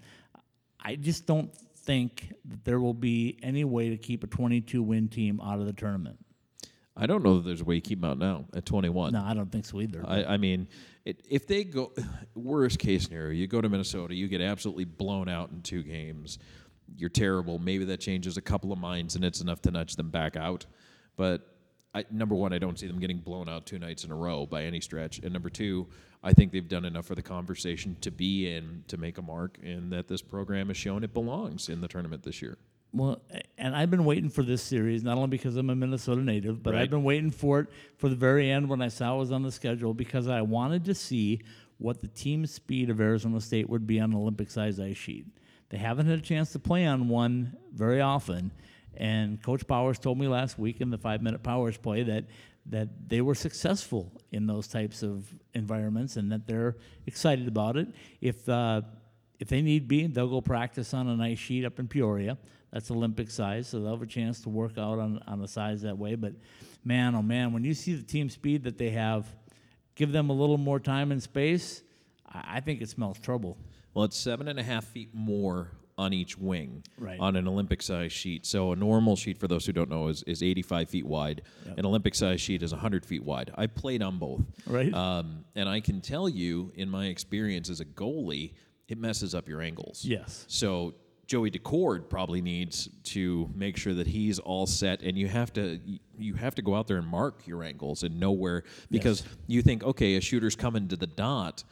I 0.80 0.96
just 0.96 1.25
don't 1.25 1.54
think 1.76 2.32
that 2.46 2.64
there 2.64 2.80
will 2.80 2.94
be 2.94 3.38
any 3.42 3.62
way 3.62 3.90
to 3.90 3.96
keep 3.96 4.25
a 4.25 4.26
22 4.26 4.82
win 4.82 5.08
team 5.08 5.40
out 5.40 5.61
of 5.61 5.66
the 5.66 5.73
tournament. 5.73 6.18
I 6.96 7.06
don't 7.06 7.24
know 7.24 7.36
that 7.36 7.44
there's 7.44 7.60
a 7.60 7.64
way 7.64 7.76
you 7.76 7.80
keep 7.80 8.00
them 8.00 8.10
out 8.10 8.18
now 8.18 8.44
at 8.54 8.64
21. 8.64 9.12
No, 9.12 9.22
I 9.22 9.34
don't 9.34 9.50
think 9.50 9.64
so 9.64 9.80
either. 9.80 10.04
I, 10.06 10.24
I 10.24 10.36
mean, 10.36 10.68
it, 11.04 11.24
if 11.28 11.46
they 11.46 11.64
go, 11.64 11.92
worst 12.34 12.78
case 12.78 13.04
scenario, 13.04 13.32
you 13.32 13.46
go 13.46 13.60
to 13.60 13.68
Minnesota, 13.68 14.14
you 14.14 14.28
get 14.28 14.40
absolutely 14.40 14.84
blown 14.84 15.28
out 15.28 15.50
in 15.50 15.62
two 15.62 15.82
games. 15.82 16.38
You're 16.96 17.10
terrible. 17.10 17.58
Maybe 17.58 17.84
that 17.86 17.98
changes 17.98 18.36
a 18.36 18.42
couple 18.42 18.72
of 18.72 18.78
minds 18.78 19.16
and 19.16 19.24
it's 19.24 19.40
enough 19.40 19.60
to 19.62 19.70
nudge 19.70 19.96
them 19.96 20.10
back 20.10 20.36
out. 20.36 20.66
But 21.16 21.54
I, 21.94 22.04
number 22.10 22.34
one, 22.34 22.52
I 22.52 22.58
don't 22.58 22.78
see 22.78 22.86
them 22.86 22.98
getting 22.98 23.18
blown 23.18 23.48
out 23.48 23.66
two 23.66 23.78
nights 23.78 24.04
in 24.04 24.10
a 24.10 24.16
row 24.16 24.46
by 24.46 24.64
any 24.64 24.80
stretch. 24.80 25.18
And 25.20 25.32
number 25.32 25.48
two, 25.48 25.86
I 26.24 26.32
think 26.32 26.52
they've 26.52 26.68
done 26.68 26.84
enough 26.84 27.06
for 27.06 27.14
the 27.14 27.22
conversation 27.22 27.96
to 28.00 28.10
be 28.10 28.52
in 28.52 28.84
to 28.88 28.96
make 28.96 29.18
a 29.18 29.22
mark, 29.22 29.58
and 29.62 29.92
that 29.92 30.08
this 30.08 30.22
program 30.22 30.68
has 30.68 30.76
shown 30.76 31.04
it 31.04 31.12
belongs 31.12 31.68
in 31.68 31.80
the 31.80 31.88
tournament 31.88 32.22
this 32.22 32.40
year. 32.40 32.56
Well, 32.92 33.20
and 33.64 33.75
I've 33.75 33.90
been 33.90 34.04
waiting 34.04 34.28
for 34.28 34.42
this 34.42 34.62
series 34.62 35.02
not 35.02 35.16
only 35.16 35.28
because 35.28 35.56
I'm 35.56 35.71
a 35.71 35.75
Minnesota 35.75 36.21
native, 36.21 36.62
but 36.62 36.75
Right. 36.75 36.83
I've 36.83 36.90
been 36.90 37.02
waiting 37.02 37.30
for 37.30 37.61
it 37.61 37.68
for 37.97 38.11
the 38.11 38.14
very 38.14 38.50
end 38.50 38.68
when 38.68 38.83
I 38.83 38.88
saw 38.88 39.16
it 39.16 39.18
was 39.21 39.33
on 39.33 39.42
the 39.42 39.50
schedule 39.50 39.94
because 39.94 40.28
I 40.28 40.42
wanted 40.42 40.85
to 40.85 40.94
see 40.94 41.40
what 41.78 42.02
the 42.02 42.09
team 42.09 42.44
speed 42.44 42.90
of 42.90 43.00
Arizona 43.00 43.40
State 43.40 43.71
would 43.71 43.87
be 43.87 43.99
on 44.00 44.11
an 44.11 44.18
Olympic 44.18 44.50
size 44.50 44.78
ice 44.78 44.99
sheet. 44.99 45.25
They 45.71 45.78
haven't 45.78 46.06
had 46.09 46.18
a 46.18 46.23
chance 46.23 46.52
to 46.52 46.59
play 46.59 46.85
on 46.85 47.09
one 47.09 47.56
very 47.73 48.02
often, 48.02 48.52
and 48.99 49.42
Coach 49.42 49.66
Powers 49.66 49.99
told 49.99 50.18
me 50.18 50.28
last 50.28 50.59
week 50.59 50.83
in 50.83 50.90
the 50.90 50.99
five 50.99 51.23
minute 51.23 51.42
Powers 51.42 51.78
play 51.78 52.02
that 52.02 52.26
that 52.66 53.09
they 53.09 53.23
were 53.23 53.35
successful 53.35 54.12
in 54.30 54.47
those 54.47 54.68
types 54.68 55.02
of 55.02 55.35
environments 55.54 56.16
and 56.16 56.30
that 56.33 56.47
they're 56.47 56.76
excited 57.06 57.49
about 57.49 57.78
it. 57.78 57.88
If 58.21 58.47
uh, 58.47 58.83
if 59.40 59.49
they 59.49 59.62
need 59.62 59.88
be, 59.88 60.06
they'll 60.06 60.28
go 60.28 60.42
practice 60.42 60.92
on 60.92 61.09
an 61.09 61.23
ice 61.23 61.38
sheet 61.38 61.64
up 61.64 61.78
in 61.78 61.88
Peoria. 61.88 62.37
That's 62.75 62.90
Olympic 62.90 63.31
size, 63.31 63.69
so 63.69 63.78
they'll 63.81 63.93
have 63.93 64.02
a 64.02 64.07
chance 64.07 64.40
to 64.43 64.49
work 64.49 64.76
out 64.78 64.99
on, 64.99 65.23
on 65.28 65.40
the 65.40 65.47
size 65.47 65.83
that 65.83 65.97
way. 65.97 66.16
But 66.16 66.33
man, 66.85 67.14
oh 67.14 67.23
man, 67.23 67.52
when 67.52 67.62
you 67.62 67.73
see 67.73 67.95
the 67.95 68.02
team 68.02 68.28
speed 68.28 68.64
that 68.64 68.76
they 68.78 68.90
have, 68.90 69.26
give 69.95 70.11
them 70.11 70.28
a 70.28 70.33
little 70.33 70.59
more 70.59 70.81
time 70.81 71.12
and 71.12 71.23
space, 71.23 71.83
I, 72.28 72.57
I 72.57 72.61
think 72.61 72.83
it 72.83 72.88
smells 72.88 73.21
trouble. 73.21 73.57
Well, 73.95 74.04
it's 74.04 74.16
seven 74.16 74.49
and 74.49 74.59
a 74.59 74.62
half 74.64 74.85
feet 74.87 75.11
more 75.14 75.71
on 75.97 76.12
each 76.12 76.37
wing 76.37 76.83
Right. 76.99 77.21
on 77.21 77.37
an 77.37 77.47
Olympic 77.47 77.81
size 77.81 78.11
sheet. 78.12 78.45
So 78.45 78.73
a 78.73 78.76
normal 78.76 79.14
sheet, 79.14 79.38
for 79.38 79.47
those 79.47 79.64
who 79.64 79.73
don't 79.73 79.88
know, 79.88 80.09
is, 80.09 80.25
is 80.25 80.43
85 80.43 80.90
feet 80.90 81.07
wide. 81.07 81.43
An 81.78 81.87
Olympic 81.87 82.16
size 82.16 82.40
sheet 82.40 82.64
is 82.64 82.73
100 82.73 83.07
feet 83.07 83.23
wide. 83.23 83.52
I 83.54 83.69
played 83.69 84.02
on 84.02 84.19
both. 84.19 84.40
Right. 84.66 84.93
Um, 84.93 85.45
and 85.54 85.69
I 85.69 85.78
can 85.78 86.00
tell 86.00 86.28
you, 86.28 86.73
in 86.75 86.90
my 86.90 87.07
experience 87.07 87.71
as 87.71 87.78
a 87.78 87.85
goalie, 87.85 88.54
it 88.88 88.99
messes 88.99 89.33
up 89.33 89.49
your 89.49 89.62
angles. 89.62 90.04
Yes. 90.04 90.45
So 90.49 90.95
Joey 91.26 91.50
Daccord 91.50 92.09
probably 92.09 92.40
needs 92.40 92.88
to 93.04 93.50
make 93.54 93.76
sure 93.76 93.95
that 93.95 94.07
he's 94.07 94.38
all 94.38 94.66
set, 94.66 95.02
and 95.02 95.16
you 95.16 95.28
have 95.28 95.52
to 95.54 95.81
you 96.19 96.35
have 96.35 96.54
to 96.57 96.62
go 96.62 96.75
out 96.75 96.87
there 96.87 96.99
and 96.99 97.07
mark 97.07 97.47
your 97.47 97.62
angles 97.62 98.02
and 98.02 98.21
know 98.21 98.33
where 98.33 98.64
because 98.90 99.25
you 99.47 99.62
think 99.62 99.83
okay, 99.85 100.16
a 100.16 100.21
shooter's 100.21 100.57
coming 100.57 100.88
to 100.88 100.97
the 100.97 101.07
dot. 101.07 101.64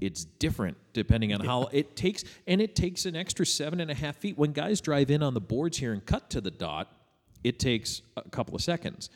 It's 0.00 0.24
different 0.24 0.76
depending 0.92 1.32
on 1.32 1.40
how 1.40 1.68
it 1.72 1.96
takes, 1.96 2.24
and 2.46 2.60
it 2.60 2.74
takes 2.74 3.06
an 3.06 3.16
extra 3.16 3.46
seven 3.46 3.80
and 3.80 3.90
a 3.90 3.94
half 3.94 4.16
feet. 4.16 4.36
When 4.36 4.52
guys 4.52 4.80
drive 4.80 5.10
in 5.10 5.22
on 5.22 5.34
the 5.34 5.40
boards 5.40 5.78
here 5.78 5.92
and 5.92 6.04
cut 6.04 6.30
to 6.30 6.40
the 6.40 6.50
dot, 6.50 6.92
it 7.44 7.58
takes 7.58 8.02
a 8.16 8.28
couple 8.28 8.54
of 8.54 8.62
seconds. 8.62 9.10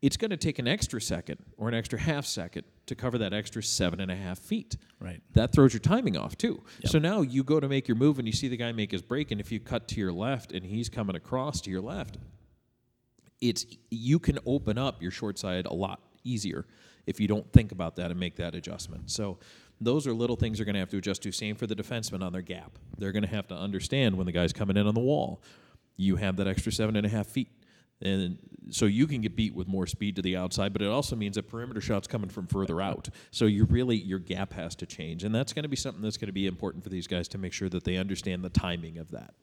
It's 0.00 0.16
going 0.16 0.30
to 0.30 0.36
take 0.36 0.58
an 0.58 0.68
extra 0.68 1.00
second 1.00 1.38
or 1.56 1.68
an 1.68 1.74
extra 1.74 1.98
half 1.98 2.26
second 2.26 2.64
to 2.86 2.94
cover 2.94 3.18
that 3.18 3.32
extra 3.32 3.62
seven 3.62 4.00
and 4.00 4.10
a 4.10 4.16
half 4.16 4.38
feet 4.38 4.76
Right. 5.00 5.22
that 5.34 5.52
throws 5.52 5.72
your 5.72 5.80
timing 5.80 6.16
off 6.16 6.36
too. 6.36 6.62
So 6.84 6.98
now 6.98 7.20
you 7.22 7.42
go 7.44 7.60
to 7.60 7.68
make 7.68 7.86
your 7.88 7.96
move 7.96 8.18
and 8.18 8.26
you 8.26 8.32
see 8.32 8.48
the 8.48 8.56
guy 8.56 8.72
make 8.72 8.90
his 8.92 9.02
break, 9.02 9.30
and 9.30 9.40
if 9.40 9.50
you 9.52 9.60
cut 9.60 9.88
to 9.88 10.00
your 10.00 10.12
left 10.12 10.52
and 10.52 10.64
he's 10.64 10.88
coming 10.88 11.14
across 11.16 11.60
to 11.62 11.70
your 11.70 11.80
left, 11.80 12.18
it's 13.40 13.66
you 13.90 14.18
can 14.18 14.38
open 14.46 14.78
up 14.78 15.02
your 15.02 15.10
short 15.10 15.38
side 15.38 15.66
a 15.66 15.72
lot 15.74 16.00
easier 16.24 16.66
if 17.06 17.18
you 17.18 17.26
don't 17.26 17.50
think 17.52 17.72
about 17.72 17.96
that 17.96 18.10
and 18.10 18.18
make 18.20 18.36
that 18.36 18.54
adjustment. 18.54 19.10
So 19.10 19.38
those 19.80 20.06
are 20.06 20.12
little 20.14 20.36
things 20.36 20.58
you're 20.58 20.66
going 20.66 20.74
to 20.74 20.80
have 20.80 20.90
to 20.90 20.98
adjust 20.98 21.22
to. 21.24 21.32
Same 21.32 21.56
for 21.56 21.66
the 21.66 21.74
defenseman 21.74 22.22
on 22.22 22.32
their 22.32 22.42
gap. 22.42 22.78
They're 22.98 23.10
going 23.10 23.24
to 23.24 23.28
have 23.28 23.48
to 23.48 23.54
understand 23.56 24.16
when 24.16 24.26
the 24.26 24.32
guy's 24.32 24.52
coming 24.52 24.76
in 24.76 24.86
on 24.86 24.94
the 24.94 25.00
wall, 25.00 25.42
you 25.96 26.16
have 26.16 26.36
that 26.36 26.46
extra 26.46 26.70
seven 26.70 26.94
and 26.94 27.04
a 27.04 27.08
half 27.08 27.26
feet. 27.26 27.48
And 28.02 28.38
so 28.70 28.86
you 28.86 29.06
can 29.06 29.20
get 29.20 29.36
beat 29.36 29.54
with 29.54 29.68
more 29.68 29.86
speed 29.86 30.16
to 30.16 30.22
the 30.22 30.36
outside, 30.36 30.72
but 30.72 30.82
it 30.82 30.88
also 30.88 31.16
means 31.16 31.36
that 31.36 31.48
perimeter 31.48 31.80
shots 31.80 32.06
coming 32.06 32.30
from 32.30 32.46
further 32.46 32.80
out. 32.80 33.08
So 33.30 33.46
you 33.46 33.64
really 33.64 33.96
your 33.96 34.18
gap 34.18 34.52
has 34.52 34.74
to 34.76 34.86
change, 34.86 35.24
and 35.24 35.34
that's 35.34 35.52
going 35.52 35.64
to 35.64 35.68
be 35.68 35.76
something 35.76 36.02
that's 36.02 36.16
going 36.16 36.28
to 36.28 36.32
be 36.32 36.46
important 36.46 36.84
for 36.84 36.90
these 36.90 37.06
guys 37.06 37.28
to 37.28 37.38
make 37.38 37.52
sure 37.52 37.68
that 37.68 37.84
they 37.84 37.96
understand 37.96 38.44
the 38.44 38.50
timing 38.50 38.98
of 38.98 39.10
that. 39.10 39.34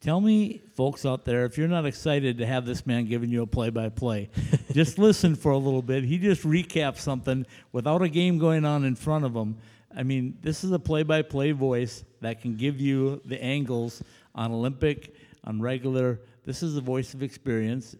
Tell 0.00 0.20
me, 0.20 0.60
folks 0.74 1.06
out 1.06 1.24
there, 1.24 1.46
if 1.46 1.56
you're 1.56 1.68
not 1.68 1.86
excited 1.86 2.38
to 2.38 2.46
have 2.46 2.66
this 2.66 2.84
man 2.84 3.06
giving 3.06 3.30
you 3.30 3.42
a 3.42 3.46
play 3.46 3.70
by 3.70 3.88
play, 3.88 4.28
just 4.72 4.98
listen 4.98 5.34
for 5.34 5.52
a 5.52 5.56
little 5.56 5.80
bit. 5.80 6.04
He 6.04 6.18
just 6.18 6.42
recaps 6.42 6.98
something 6.98 7.46
without 7.72 8.02
a 8.02 8.08
game 8.08 8.38
going 8.38 8.64
on 8.66 8.84
in 8.84 8.96
front 8.96 9.24
of 9.24 9.34
him. 9.34 9.56
I 9.96 10.02
mean, 10.02 10.36
this 10.42 10.64
is 10.64 10.72
a 10.72 10.78
play 10.78 11.04
by 11.04 11.22
play 11.22 11.52
voice 11.52 12.04
that 12.20 12.42
can 12.42 12.56
give 12.56 12.80
you 12.80 13.22
the 13.24 13.42
angles 13.42 14.02
on 14.34 14.52
Olympic, 14.52 15.14
on 15.44 15.60
regular. 15.60 16.20
This 16.44 16.62
is 16.62 16.74
the 16.74 16.80
voice 16.80 17.14
of 17.14 17.22
experience. 17.22 17.96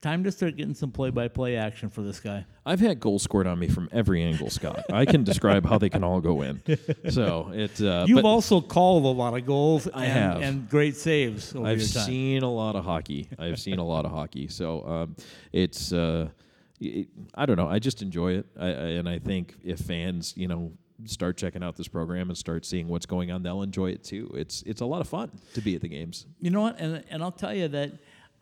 Time 0.00 0.22
to 0.22 0.30
start 0.30 0.56
getting 0.56 0.74
some 0.74 0.92
play 0.92 1.10
by 1.10 1.26
play 1.26 1.56
action 1.56 1.88
for 1.90 2.02
this 2.02 2.20
guy. 2.20 2.46
I've 2.64 2.78
had 2.78 3.00
goals 3.00 3.24
scored 3.24 3.48
on 3.48 3.58
me 3.58 3.66
from 3.66 3.88
every 3.90 4.22
angle, 4.22 4.48
Scott. 4.48 4.84
I 4.92 5.04
can 5.04 5.24
describe 5.24 5.66
how 5.66 5.78
they 5.78 5.88
can 5.88 6.04
all 6.04 6.20
go 6.20 6.42
in. 6.42 6.62
So 7.10 7.50
it. 7.52 7.80
Uh, 7.82 8.04
You've 8.08 8.24
also 8.24 8.60
called 8.60 9.04
a 9.04 9.08
lot 9.08 9.36
of 9.36 9.44
goals 9.44 9.88
I 9.92 10.04
and, 10.04 10.12
have. 10.12 10.42
and 10.42 10.68
great 10.70 10.94
saves 10.96 11.52
over 11.54 11.66
I've 11.66 11.78
your 11.80 11.88
time. 11.88 12.06
seen 12.06 12.42
a 12.44 12.50
lot 12.52 12.76
of 12.76 12.84
hockey. 12.84 13.28
I've 13.40 13.58
seen 13.58 13.78
a 13.80 13.84
lot 13.84 14.04
of 14.04 14.12
hockey. 14.12 14.46
So 14.48 14.86
um, 14.86 15.16
it's. 15.52 15.92
Uh, 15.92 16.28
I 17.34 17.44
don't 17.44 17.56
know. 17.56 17.66
I 17.68 17.80
just 17.80 18.02
enjoy 18.02 18.34
it, 18.34 18.46
I, 18.56 18.66
I, 18.66 18.70
and 18.70 19.08
I 19.08 19.18
think 19.18 19.56
if 19.64 19.80
fans, 19.80 20.32
you 20.36 20.46
know, 20.46 20.70
start 21.04 21.36
checking 21.36 21.62
out 21.62 21.76
this 21.76 21.88
program 21.88 22.28
and 22.28 22.36
start 22.36 22.64
seeing 22.66 22.88
what's 22.88 23.06
going 23.06 23.30
on, 23.30 23.42
they'll 23.42 23.62
enjoy 23.62 23.90
it 23.90 24.02
too. 24.04 24.30
It's 24.34 24.62
it's 24.62 24.80
a 24.80 24.86
lot 24.86 25.00
of 25.00 25.08
fun 25.08 25.30
to 25.54 25.60
be 25.60 25.74
at 25.74 25.80
the 25.80 25.88
games. 25.88 26.26
You 26.40 26.50
know 26.50 26.62
what? 26.62 26.78
And, 26.78 27.04
and 27.10 27.22
I'll 27.22 27.32
tell 27.32 27.54
you 27.54 27.68
that 27.68 27.92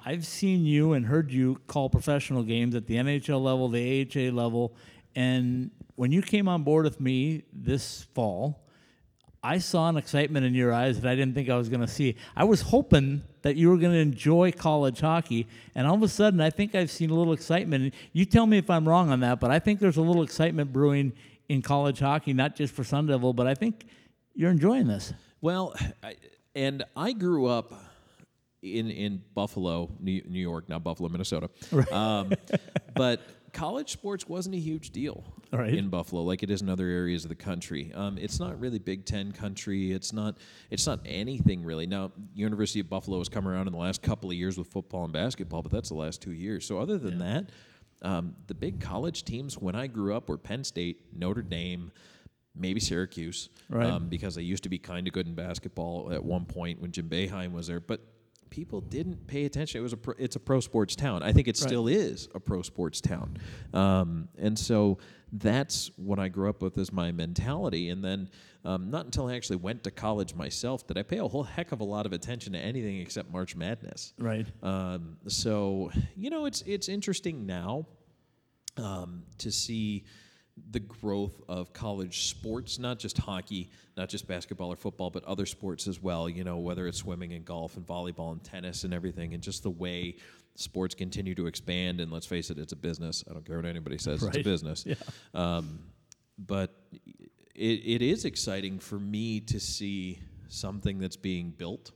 I've 0.04 0.26
seen 0.26 0.64
you 0.64 0.92
and 0.92 1.06
heard 1.06 1.32
you 1.32 1.60
call 1.66 1.90
professional 1.90 2.42
games 2.42 2.74
at 2.74 2.86
the 2.86 2.96
NHL 2.96 3.42
level, 3.42 3.68
the 3.68 4.06
AHA 4.08 4.34
level. 4.34 4.74
And 5.14 5.70
when 5.96 6.12
you 6.12 6.22
came 6.22 6.48
on 6.48 6.62
board 6.62 6.84
with 6.84 7.00
me 7.00 7.44
this 7.52 8.06
fall, 8.14 8.62
I 9.42 9.58
saw 9.58 9.88
an 9.88 9.96
excitement 9.96 10.44
in 10.44 10.54
your 10.54 10.72
eyes 10.72 11.00
that 11.00 11.08
I 11.08 11.14
didn't 11.14 11.34
think 11.34 11.48
I 11.48 11.56
was 11.56 11.68
going 11.68 11.80
to 11.80 11.86
see. 11.88 12.16
I 12.36 12.44
was 12.44 12.62
hoping 12.62 13.22
that 13.42 13.54
you 13.54 13.70
were 13.70 13.76
going 13.76 13.92
to 13.92 13.98
enjoy 13.98 14.50
college 14.50 15.00
hockey, 15.00 15.46
and 15.74 15.86
all 15.86 15.94
of 15.94 16.02
a 16.02 16.08
sudden, 16.08 16.40
I 16.40 16.50
think 16.50 16.74
I've 16.74 16.90
seen 16.90 17.10
a 17.10 17.14
little 17.14 17.32
excitement. 17.32 17.94
You 18.12 18.24
tell 18.24 18.46
me 18.46 18.58
if 18.58 18.68
I'm 18.68 18.88
wrong 18.88 19.10
on 19.10 19.20
that, 19.20 19.38
but 19.38 19.52
I 19.52 19.60
think 19.60 19.78
there's 19.78 19.98
a 19.98 20.02
little 20.02 20.22
excitement 20.22 20.72
brewing 20.72 21.12
in 21.48 21.62
college 21.62 21.98
hockey, 21.98 22.32
not 22.32 22.56
just 22.56 22.74
for 22.74 22.84
Sun 22.84 23.06
Devil, 23.06 23.32
but 23.32 23.46
I 23.46 23.54
think 23.54 23.86
you're 24.34 24.50
enjoying 24.50 24.86
this. 24.86 25.12
Well, 25.40 25.74
I, 26.02 26.16
and 26.54 26.84
I 26.96 27.12
grew 27.12 27.46
up 27.46 27.72
in 28.62 28.90
in 28.90 29.22
Buffalo, 29.34 29.90
New, 30.00 30.22
New 30.28 30.40
York, 30.40 30.68
not 30.68 30.82
Buffalo, 30.82 31.08
Minnesota. 31.08 31.48
Um, 31.92 32.32
but 32.94 33.20
college 33.52 33.90
sports 33.90 34.28
wasn't 34.28 34.54
a 34.54 34.58
huge 34.58 34.90
deal 34.90 35.24
Right. 35.52 35.72
in 35.72 35.88
Buffalo 35.88 36.22
like 36.22 36.42
it 36.42 36.50
is 36.50 36.60
in 36.60 36.68
other 36.68 36.86
areas 36.86 37.24
of 37.24 37.30
the 37.30 37.36
country. 37.36 37.90
Um, 37.94 38.18
it's 38.18 38.38
not 38.40 38.58
really 38.60 38.78
Big 38.78 39.06
Ten 39.06 39.32
country. 39.32 39.92
It's 39.92 40.12
not. 40.12 40.36
It's 40.70 40.86
not 40.86 41.00
anything 41.06 41.62
really. 41.64 41.86
Now, 41.86 42.10
University 42.34 42.80
of 42.80 42.90
Buffalo 42.90 43.18
has 43.18 43.28
come 43.28 43.46
around 43.46 43.66
in 43.68 43.72
the 43.72 43.78
last 43.78 44.02
couple 44.02 44.28
of 44.30 44.36
years 44.36 44.58
with 44.58 44.66
football 44.68 45.04
and 45.04 45.12
basketball, 45.12 45.62
but 45.62 45.70
that's 45.72 45.88
the 45.90 45.94
last 45.94 46.20
two 46.20 46.32
years. 46.32 46.66
So 46.66 46.78
other 46.78 46.98
than 46.98 47.18
that. 47.20 47.50
Um, 48.06 48.34
the 48.46 48.54
big 48.54 48.80
college 48.80 49.24
teams 49.24 49.58
when 49.58 49.74
I 49.74 49.86
grew 49.88 50.14
up 50.14 50.28
were 50.28 50.38
Penn 50.38 50.62
State, 50.64 51.00
Notre 51.12 51.42
Dame, 51.42 51.90
maybe 52.54 52.78
Syracuse, 52.80 53.48
Right. 53.68 53.86
um, 53.90 54.08
because 54.08 54.34
they 54.36 54.42
used 54.42 54.62
to 54.62 54.68
be 54.68 54.78
kind 54.78 55.06
of 55.08 55.12
good 55.12 55.26
in 55.26 55.34
basketball 55.34 56.12
at 56.12 56.24
one 56.24 56.44
point 56.44 56.80
when 56.80 56.92
Jim 56.92 57.08
Boeheim 57.08 57.52
was 57.52 57.66
there. 57.66 57.80
But 57.80 58.00
people 58.48 58.80
didn't 58.80 59.26
pay 59.26 59.44
attention. 59.44 59.80
It 59.80 59.82
was 59.82 59.92
a 59.92 59.96
pro, 59.96 60.14
it's 60.18 60.36
a 60.36 60.40
pro 60.40 60.60
sports 60.60 60.94
town. 60.94 61.22
I 61.24 61.32
think 61.32 61.48
it 61.48 61.56
still 61.56 61.88
is 61.88 62.28
a 62.34 62.38
pro 62.40 62.62
sports 62.62 63.00
town, 63.00 63.38
um, 63.74 64.28
and 64.38 64.56
so 64.56 64.98
that's 65.32 65.90
what 65.96 66.18
I 66.20 66.28
grew 66.28 66.48
up 66.48 66.62
with 66.62 66.78
as 66.78 66.92
my 66.92 67.10
mentality. 67.10 67.90
And 67.90 68.04
then 68.04 68.30
um, 68.64 68.90
not 68.90 69.04
until 69.04 69.26
I 69.26 69.34
actually 69.34 69.56
went 69.56 69.82
to 69.84 69.90
college 69.90 70.34
myself 70.34 70.86
did 70.86 70.96
I 70.96 71.02
pay 71.02 71.18
a 71.18 71.26
whole 71.26 71.42
heck 71.42 71.72
of 71.72 71.80
a 71.80 71.84
lot 71.84 72.06
of 72.06 72.12
attention 72.12 72.52
to 72.52 72.58
anything 72.60 73.00
except 73.00 73.30
March 73.30 73.56
Madness. 73.56 74.14
Right. 74.18 74.46
Um, 74.62 75.16
so 75.26 75.90
you 76.16 76.30
know, 76.30 76.46
it's 76.46 76.62
it's 76.62 76.88
interesting 76.88 77.46
now 77.46 77.86
um, 78.76 79.22
to 79.38 79.50
see 79.50 80.04
the 80.70 80.80
growth 80.80 81.40
of 81.48 81.72
college 81.72 82.28
sports, 82.28 82.78
not 82.78 82.98
just 82.98 83.18
hockey, 83.18 83.70
not 83.96 84.08
just 84.08 84.26
basketball 84.26 84.72
or 84.72 84.76
football, 84.76 85.10
but 85.10 85.22
other 85.24 85.44
sports 85.44 85.86
as 85.86 86.02
well. 86.02 86.28
You 86.28 86.44
know, 86.44 86.58
whether 86.58 86.86
it's 86.86 86.98
swimming 86.98 87.32
and 87.34 87.44
golf 87.44 87.76
and 87.76 87.86
volleyball 87.86 88.32
and 88.32 88.42
tennis 88.42 88.84
and 88.84 88.94
everything, 88.94 89.34
and 89.34 89.42
just 89.42 89.62
the 89.62 89.70
way 89.70 90.16
sports 90.54 90.94
continue 90.94 91.34
to 91.34 91.46
expand. 91.46 92.00
And 92.00 92.10
let's 92.10 92.26
face 92.26 92.50
it, 92.50 92.58
it's 92.58 92.72
a 92.72 92.76
business. 92.76 93.22
I 93.28 93.34
don't 93.34 93.44
care 93.44 93.56
what 93.56 93.66
anybody 93.66 93.98
says; 93.98 94.22
it's 94.22 94.36
a 94.36 94.42
business. 94.44 94.84
Yeah. 94.86 94.94
Um, 95.34 95.80
but 96.38 96.74
it, 97.54 97.80
it 97.84 98.02
is 98.02 98.24
exciting 98.24 98.78
for 98.78 98.98
me 98.98 99.40
to 99.40 99.60
see 99.60 100.20
something 100.48 100.98
that's 100.98 101.16
being 101.16 101.50
built. 101.50 101.92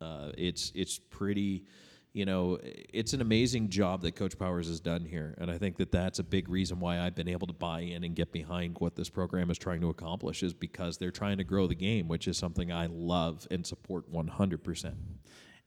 Uh, 0.00 0.32
it's 0.36 0.72
it's 0.74 0.98
pretty, 0.98 1.64
you 2.12 2.26
know, 2.26 2.58
it's 2.62 3.14
an 3.14 3.20
amazing 3.22 3.70
job 3.70 4.02
that 4.02 4.12
Coach 4.16 4.38
Powers 4.38 4.68
has 4.68 4.80
done 4.80 5.04
here, 5.04 5.34
and 5.38 5.50
I 5.50 5.56
think 5.56 5.78
that 5.78 5.90
that's 5.90 6.18
a 6.18 6.22
big 6.22 6.48
reason 6.48 6.78
why 6.78 7.00
I've 7.00 7.14
been 7.14 7.28
able 7.28 7.46
to 7.46 7.52
buy 7.54 7.80
in 7.80 8.04
and 8.04 8.14
get 8.14 8.32
behind 8.32 8.76
what 8.80 8.96
this 8.96 9.08
program 9.08 9.50
is 9.50 9.56
trying 9.58 9.80
to 9.80 9.88
accomplish. 9.88 10.42
Is 10.42 10.52
because 10.52 10.98
they're 10.98 11.10
trying 11.10 11.38
to 11.38 11.44
grow 11.44 11.66
the 11.66 11.74
game, 11.74 12.08
which 12.08 12.28
is 12.28 12.36
something 12.36 12.70
I 12.70 12.86
love 12.86 13.46
and 13.50 13.66
support 13.66 14.08
one 14.10 14.28
hundred 14.28 14.62
percent. 14.62 14.96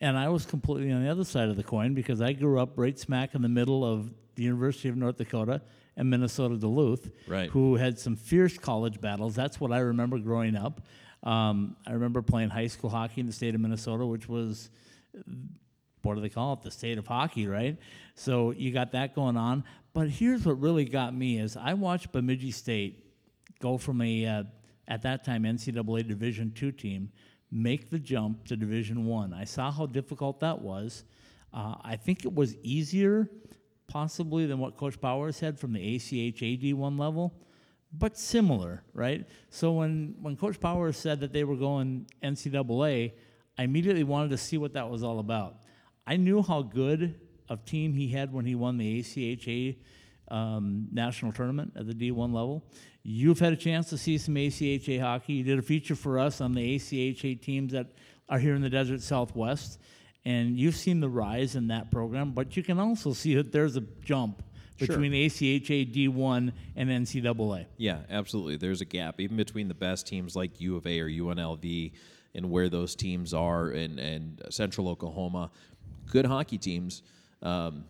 And 0.02 0.18
I 0.18 0.30
was 0.30 0.46
completely 0.46 0.92
on 0.92 1.04
the 1.04 1.10
other 1.10 1.24
side 1.24 1.50
of 1.50 1.56
the 1.56 1.64
coin 1.64 1.94
because 1.94 2.22
I 2.22 2.34
grew 2.34 2.60
up 2.60 2.74
right 2.76 3.00
smack 3.00 3.34
in 3.34 3.42
the 3.42 3.50
middle 3.50 3.84
of 3.86 4.14
the 4.36 4.44
University 4.44 4.90
of 4.90 4.98
North 4.98 5.18
Dakota 5.18 5.62
and 5.96 6.10
Minnesota 6.10 6.58
Duluth, 6.58 7.10
Right. 7.26 7.50
who 7.50 7.76
had 7.78 7.98
some 7.98 8.18
fierce 8.18 8.58
college 8.58 9.00
battles. 9.00 9.34
That's 9.34 9.60
what 9.60 9.72
I 9.72 9.80
remember 9.80 10.20
growing 10.20 10.58
up. 10.58 10.82
Um, 11.24 11.78
I 11.88 11.94
remember 11.94 12.22
playing 12.22 12.50
high 12.50 12.68
school 12.68 12.90
hockey 12.90 13.22
in 13.22 13.28
the 13.28 13.34
state 13.34 13.56
of 13.56 13.62
Minnesota, 13.62 14.06
which 14.06 14.28
was 14.28 14.70
what 16.06 16.16
do 16.16 16.22
they 16.22 16.30
call 16.30 16.54
it? 16.54 16.62
The 16.62 16.72
state 16.72 16.98
of 16.98 17.08
hockey, 17.08 17.48
right? 17.48 17.78
So 18.16 18.52
you 18.52 18.72
got 18.72 18.92
that 18.92 19.16
going 19.16 19.38
on. 19.38 19.64
But 19.94 20.10
here's 20.10 20.46
what 20.46 20.60
really 20.60 20.86
got 20.86 21.16
me 21.16 21.40
is 21.40 21.58
I 21.58 21.74
watched 21.74 22.12
Bemidji 22.12 22.52
State 22.52 23.06
go 23.60 23.78
from 23.78 24.02
a 24.02 24.26
uh, 24.26 24.44
at 24.88 25.02
that 25.04 25.24
time 25.24 25.44
NCAA 25.44 26.08
Division 26.08 26.52
two 26.54 26.72
team 26.72 27.12
make 27.52 27.90
the 27.90 28.00
jump 28.00 28.46
to 28.46 28.58
Division 28.58 29.06
one. 29.06 29.34
I. 29.34 29.42
I 29.42 29.44
saw 29.46 29.72
how 29.72 29.86
difficult 29.86 30.40
that 30.40 30.62
was. 30.62 31.04
Uh, 31.54 31.76
I 31.82 31.96
think 31.96 32.26
it 32.26 32.34
was 32.34 32.56
easier, 32.64 33.30
possibly, 33.88 34.46
than 34.46 34.60
what 34.60 34.76
Coach 34.76 35.00
Powers 35.00 35.40
had 35.40 35.58
from 35.60 35.72
the 35.72 35.80
ACHA 35.80 36.62
D1 36.62 37.00
level, 37.00 37.34
but 37.94 38.18
similar, 38.18 38.84
right? 38.94 39.26
So 39.50 39.72
when, 39.72 40.16
when 40.20 40.36
Coach 40.36 40.60
Powers 40.60 40.98
said 40.98 41.20
that 41.22 41.32
they 41.32 41.44
were 41.44 41.56
going 41.56 42.08
NCAA, 42.22 43.14
I 43.58 43.64
immediately 43.64 44.04
wanted 44.04 44.32
to 44.32 44.38
see 44.38 44.58
what 44.58 44.74
that 44.74 44.90
was 44.90 45.04
all 45.04 45.20
about. 45.20 45.60
I 46.08 46.18
knew 46.18 46.42
how 46.42 46.62
good 46.62 47.20
of 47.50 47.66
team 47.66 47.94
he 47.94 48.10
had 48.10 48.34
when 48.34 48.46
he 48.46 48.56
won 48.56 48.78
the 48.78 49.00
ACHA 49.00 49.78
um, 50.30 50.88
national 50.92 51.32
tournament 51.32 51.74
at 51.76 51.88
the 51.88 51.94
D1 51.94 52.34
level. 52.34 52.64
You've 53.04 53.40
had 53.40 53.54
a 53.54 53.58
chance 53.58 53.90
to 53.90 53.98
see 53.98 54.18
some 54.18 54.36
ACHA 54.36 55.00
hockey. 55.00 55.34
You 55.34 55.44
did 55.44 55.60
a 55.60 55.62
feature 55.62 55.96
for 55.96 56.18
us 56.18 56.42
on 56.42 56.54
the 56.54 56.76
ACHA 56.76 57.42
teams 57.42 57.74
that 57.74 57.88
are 58.28 58.40
here 58.40 58.56
in 58.56 58.62
the 58.62 58.70
desert 58.70 59.02
southwest 59.02 59.80
and 60.26 60.58
you've 60.58 60.76
seen 60.76 61.00
the 61.00 61.10
rise 61.10 61.56
in 61.56 61.68
that 61.68 61.92
program, 61.92 62.32
but 62.32 62.58
you 62.58 62.64
can 62.64 62.80
also 62.80 63.14
see 63.14 63.36
that 63.36 63.52
there's 63.52 63.76
a 63.76 63.82
jump 64.04 64.44
between 64.80 65.12
sure. 65.12 65.52
ACHA 65.52 65.94
D1 65.94 66.52
and 66.76 66.90
NCAA. 66.90 67.68
Yeah, 67.78 68.00
absolutely. 68.10 68.58
There's 68.58 68.82
a 68.82 68.86
gap 68.86 69.22
even 69.22 69.38
between 69.38 69.68
the 69.68 69.76
best 69.76 70.08
teams 70.08 70.36
like 70.36 70.60
U 70.60 70.76
of 70.76 70.88
A 70.88 71.00
or 71.00 71.08
UNLV 71.08 71.92
and 72.34 72.50
where 72.50 72.68
those 72.68 72.96
teams 72.96 73.34
are 73.34 73.70
in, 73.70 74.00
in 74.00 74.40
Central 74.50 74.90
Oklahoma. 74.90 75.52
Good 76.12 76.26
hockey 76.26 76.58
teams. 76.58 77.04
Um, 77.42 77.86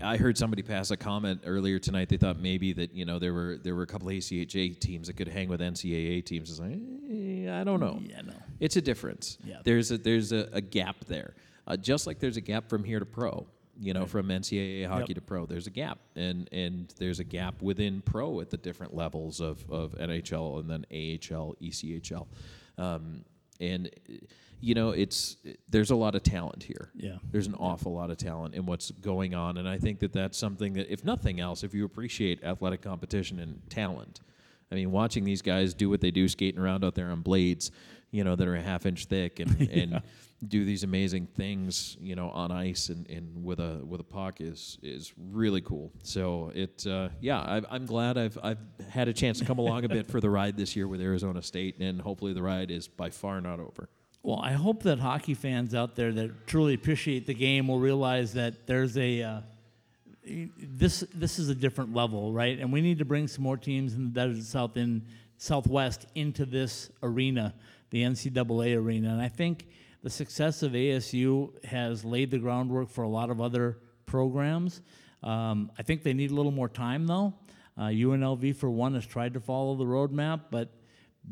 I 0.00 0.16
heard 0.16 0.38
somebody 0.38 0.62
pass 0.62 0.90
a 0.92 0.96
comment 0.96 1.40
earlier 1.44 1.78
tonight. 1.78 2.08
They 2.08 2.16
thought 2.16 2.38
maybe 2.38 2.72
that 2.74 2.94
you 2.94 3.04
know 3.04 3.18
there 3.18 3.32
were 3.32 3.58
there 3.58 3.74
were 3.74 3.82
a 3.82 3.86
couple 3.86 4.08
of 4.08 4.14
ACHA 4.14 4.78
teams 4.78 5.08
that 5.08 5.14
could 5.14 5.28
hang 5.28 5.48
with 5.48 5.60
NCAA 5.60 6.24
teams. 6.24 6.50
It's 6.50 6.60
like 6.60 6.78
eh, 7.10 7.60
I 7.60 7.64
don't 7.64 7.80
know. 7.80 8.00
Yeah, 8.04 8.20
no. 8.22 8.34
It's 8.60 8.76
a 8.76 8.82
difference. 8.82 9.38
Yeah. 9.44 9.58
There's 9.64 9.90
a 9.90 9.98
there's 9.98 10.32
a, 10.32 10.48
a 10.52 10.60
gap 10.60 11.04
there, 11.06 11.34
uh, 11.66 11.76
just 11.76 12.06
like 12.06 12.20
there's 12.20 12.36
a 12.36 12.40
gap 12.40 12.68
from 12.68 12.84
here 12.84 13.00
to 13.00 13.06
pro. 13.06 13.46
You 13.80 13.94
know, 13.94 14.00
right. 14.00 14.08
from 14.08 14.28
NCAA 14.28 14.86
hockey 14.86 15.06
yep. 15.08 15.14
to 15.16 15.20
pro, 15.22 15.46
there's 15.46 15.66
a 15.66 15.70
gap, 15.70 15.98
and 16.14 16.48
and 16.52 16.94
there's 16.98 17.18
a 17.18 17.24
gap 17.24 17.60
within 17.60 18.02
pro 18.02 18.40
at 18.40 18.50
the 18.50 18.58
different 18.58 18.94
levels 18.94 19.40
of 19.40 19.68
of 19.68 19.96
NHL 19.98 20.60
and 20.60 20.70
then 20.70 20.84
AHL, 20.92 21.56
ECHL, 21.60 22.26
um, 22.78 23.24
and 23.60 23.90
you 24.62 24.74
know, 24.74 24.90
it's 24.90 25.36
there's 25.68 25.90
a 25.90 25.96
lot 25.96 26.14
of 26.14 26.22
talent 26.22 26.62
here. 26.62 26.92
Yeah, 26.94 27.16
there's 27.32 27.48
an 27.48 27.54
awful 27.54 27.92
lot 27.92 28.10
of 28.10 28.16
talent 28.16 28.54
in 28.54 28.64
what's 28.64 28.92
going 28.92 29.34
on, 29.34 29.58
and 29.58 29.68
I 29.68 29.76
think 29.76 29.98
that 29.98 30.12
that's 30.12 30.38
something 30.38 30.74
that, 30.74 30.90
if 30.90 31.04
nothing 31.04 31.40
else, 31.40 31.64
if 31.64 31.74
you 31.74 31.84
appreciate 31.84 32.44
athletic 32.44 32.80
competition 32.80 33.40
and 33.40 33.60
talent, 33.68 34.20
I 34.70 34.76
mean, 34.76 34.92
watching 34.92 35.24
these 35.24 35.42
guys 35.42 35.74
do 35.74 35.90
what 35.90 36.00
they 36.00 36.12
do, 36.12 36.28
skating 36.28 36.60
around 36.60 36.84
out 36.84 36.94
there 36.94 37.10
on 37.10 37.22
blades, 37.22 37.72
you 38.12 38.22
know, 38.22 38.36
that 38.36 38.46
are 38.46 38.54
a 38.54 38.62
half 38.62 38.86
inch 38.86 39.06
thick, 39.06 39.40
and 39.40 39.60
yeah. 39.68 39.82
and 39.82 40.02
do 40.46 40.64
these 40.64 40.84
amazing 40.84 41.26
things, 41.26 41.96
you 42.00 42.14
know, 42.14 42.30
on 42.30 42.52
ice 42.52 42.88
and, 42.88 43.10
and 43.10 43.44
with 43.44 43.58
a 43.58 43.80
with 43.84 44.00
a 44.00 44.04
puck 44.04 44.40
is 44.40 44.78
is 44.80 45.12
really 45.16 45.60
cool. 45.60 45.92
So 46.04 46.52
it, 46.54 46.86
uh, 46.86 47.08
yeah, 47.20 47.40
I, 47.40 47.62
I'm 47.68 47.84
glad 47.84 48.16
I've 48.16 48.38
I've 48.40 48.60
had 48.88 49.08
a 49.08 49.12
chance 49.12 49.40
to 49.40 49.44
come 49.44 49.58
along 49.58 49.84
a 49.86 49.88
bit 49.88 50.06
for 50.06 50.20
the 50.20 50.30
ride 50.30 50.56
this 50.56 50.76
year 50.76 50.86
with 50.86 51.00
Arizona 51.00 51.42
State, 51.42 51.80
and 51.80 52.00
hopefully 52.00 52.32
the 52.32 52.42
ride 52.42 52.70
is 52.70 52.86
by 52.86 53.10
far 53.10 53.40
not 53.40 53.58
over. 53.58 53.88
Well, 54.24 54.38
I 54.40 54.52
hope 54.52 54.84
that 54.84 55.00
hockey 55.00 55.34
fans 55.34 55.74
out 55.74 55.96
there 55.96 56.12
that 56.12 56.46
truly 56.46 56.74
appreciate 56.74 57.26
the 57.26 57.34
game 57.34 57.66
will 57.66 57.80
realize 57.80 58.34
that 58.34 58.66
there's 58.68 58.96
a 58.96 59.22
uh, 59.22 59.40
this 60.24 61.00
this 61.12 61.40
is 61.40 61.48
a 61.48 61.54
different 61.54 61.92
level, 61.92 62.32
right? 62.32 62.56
And 62.58 62.72
we 62.72 62.80
need 62.80 62.98
to 62.98 63.04
bring 63.04 63.26
some 63.26 63.42
more 63.42 63.56
teams 63.56 63.94
in 63.94 64.04
the 64.04 64.10
desert 64.10 64.44
south 64.44 64.76
in 64.76 65.02
southwest 65.38 66.06
into 66.14 66.46
this 66.46 66.90
arena, 67.02 67.52
the 67.90 68.02
NCAA 68.02 68.76
arena. 68.76 69.10
And 69.10 69.20
I 69.20 69.26
think 69.26 69.66
the 70.04 70.10
success 70.10 70.62
of 70.62 70.72
ASU 70.72 71.64
has 71.64 72.04
laid 72.04 72.30
the 72.30 72.38
groundwork 72.38 72.90
for 72.90 73.02
a 73.02 73.08
lot 73.08 73.28
of 73.28 73.40
other 73.40 73.78
programs. 74.06 74.82
Um, 75.24 75.72
I 75.78 75.82
think 75.82 76.04
they 76.04 76.12
need 76.12 76.30
a 76.30 76.34
little 76.34 76.52
more 76.52 76.68
time, 76.68 77.08
though. 77.08 77.34
Uh, 77.76 77.86
UNLV, 77.86 78.54
for 78.54 78.70
one, 78.70 78.94
has 78.94 79.06
tried 79.06 79.34
to 79.34 79.40
follow 79.40 79.74
the 79.74 79.84
roadmap, 79.84 80.42
but 80.50 80.68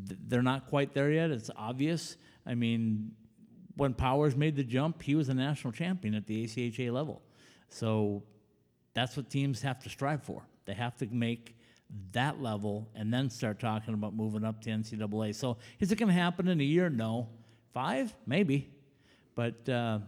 th- 0.08 0.18
they're 0.26 0.42
not 0.42 0.66
quite 0.66 0.92
there 0.92 1.12
yet. 1.12 1.30
It's 1.30 1.50
obvious. 1.56 2.16
I 2.50 2.56
mean, 2.56 3.12
when 3.76 3.94
Powers 3.94 4.34
made 4.34 4.56
the 4.56 4.64
jump, 4.64 5.02
he 5.02 5.14
was 5.14 5.28
a 5.28 5.34
national 5.34 5.72
champion 5.72 6.14
at 6.16 6.26
the 6.26 6.44
ACHA 6.44 6.92
level. 6.92 7.22
So 7.68 8.24
that's 8.92 9.16
what 9.16 9.30
teams 9.30 9.62
have 9.62 9.78
to 9.84 9.88
strive 9.88 10.24
for. 10.24 10.42
They 10.66 10.74
have 10.74 10.96
to 10.98 11.06
make 11.06 11.56
that 12.12 12.42
level 12.42 12.88
and 12.96 13.14
then 13.14 13.30
start 13.30 13.60
talking 13.60 13.94
about 13.94 14.14
moving 14.14 14.44
up 14.44 14.60
to 14.62 14.70
NCAA. 14.70 15.34
So 15.34 15.58
is 15.78 15.92
it 15.92 15.96
going 15.96 16.08
to 16.08 16.14
happen 16.14 16.48
in 16.48 16.60
a 16.60 16.64
year? 16.64 16.90
No. 16.90 17.28
Five? 17.72 18.12
Maybe. 18.26 18.68
But 19.36 19.68
uh, 19.68 20.00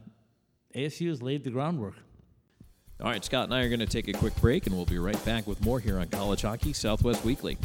ASU 0.75 1.09
has 1.09 1.23
laid 1.23 1.45
the 1.45 1.51
groundwork. 1.51 1.95
All 3.01 3.11
right, 3.11 3.25
Scott 3.25 3.45
and 3.45 3.55
I 3.55 3.63
are 3.63 3.69
going 3.69 3.81
to 3.81 3.87
take 3.87 4.09
a 4.09 4.13
quick 4.13 4.35
break, 4.41 4.67
and 4.67 4.77
we'll 4.77 4.85
be 4.85 4.99
right 4.99 5.25
back 5.25 5.47
with 5.47 5.65
more 5.65 5.81
here 5.81 5.99
on 5.99 6.09
College 6.09 6.43
Hockey 6.43 6.73
Southwest 6.73 7.25
Weekly. 7.25 7.57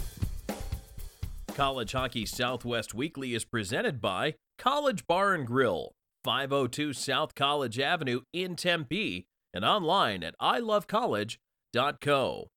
College 1.54 1.92
Hockey 1.92 2.26
Southwest 2.26 2.94
Weekly 2.94 3.34
is 3.34 3.44
presented 3.44 4.00
by 4.02 4.36
College 4.58 5.06
Bar 5.06 5.34
and 5.34 5.46
Grill, 5.46 5.94
502 6.24 6.94
South 6.94 7.36
College 7.36 7.78
Avenue 7.80 8.22
in 8.34 8.56
Tempe, 8.56 9.28
and 9.54 9.64
online 9.64 10.24
at 10.24 10.38
ilovecollege.co. 10.40 12.50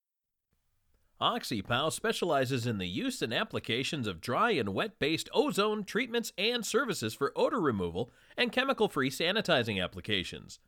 OxyPow 1.20 1.92
specializes 1.92 2.66
in 2.66 2.78
the 2.78 2.88
use 2.88 3.20
and 3.20 3.34
applications 3.34 4.06
of 4.06 4.22
dry 4.22 4.52
and 4.52 4.70
wet 4.70 4.98
based 4.98 5.28
ozone 5.34 5.84
treatments 5.84 6.32
and 6.38 6.64
services 6.64 7.12
for 7.12 7.34
odor 7.36 7.60
removal 7.60 8.10
and 8.38 8.50
chemical 8.50 8.88
free 8.88 9.10
sanitizing 9.10 9.82
applications. 9.82 10.58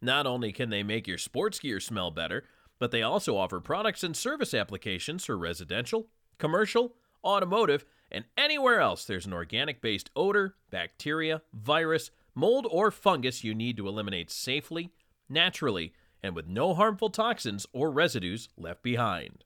Not 0.00 0.26
only 0.26 0.52
can 0.52 0.70
they 0.70 0.82
make 0.82 1.06
your 1.06 1.18
sports 1.18 1.58
gear 1.58 1.80
smell 1.80 2.10
better, 2.10 2.44
but 2.78 2.90
they 2.90 3.02
also 3.02 3.36
offer 3.36 3.60
products 3.60 4.02
and 4.02 4.16
service 4.16 4.54
applications 4.54 5.26
for 5.26 5.36
residential, 5.36 6.06
commercial, 6.38 6.94
automotive, 7.22 7.84
and 8.10 8.24
anywhere 8.36 8.80
else 8.80 9.04
there's 9.04 9.26
an 9.26 9.32
organic 9.32 9.80
based 9.80 10.10
odor, 10.16 10.56
bacteria, 10.70 11.42
virus, 11.52 12.10
mold, 12.34 12.66
or 12.70 12.90
fungus 12.90 13.44
you 13.44 13.54
need 13.54 13.76
to 13.76 13.88
eliminate 13.88 14.30
safely, 14.30 14.90
naturally, 15.28 15.92
and 16.22 16.34
with 16.34 16.46
no 16.46 16.74
harmful 16.74 17.10
toxins 17.10 17.66
or 17.72 17.90
residues 17.90 18.48
left 18.56 18.82
behind. 18.82 19.44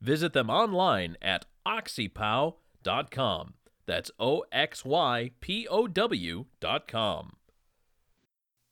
Visit 0.00 0.32
them 0.32 0.50
online 0.50 1.16
at 1.20 1.46
oxypow.com. 1.66 3.54
That's 3.86 4.10
O 4.18 4.44
X 4.52 4.84
Y 4.84 5.30
P 5.40 5.66
O 5.68 5.86
W.com. 5.86 7.32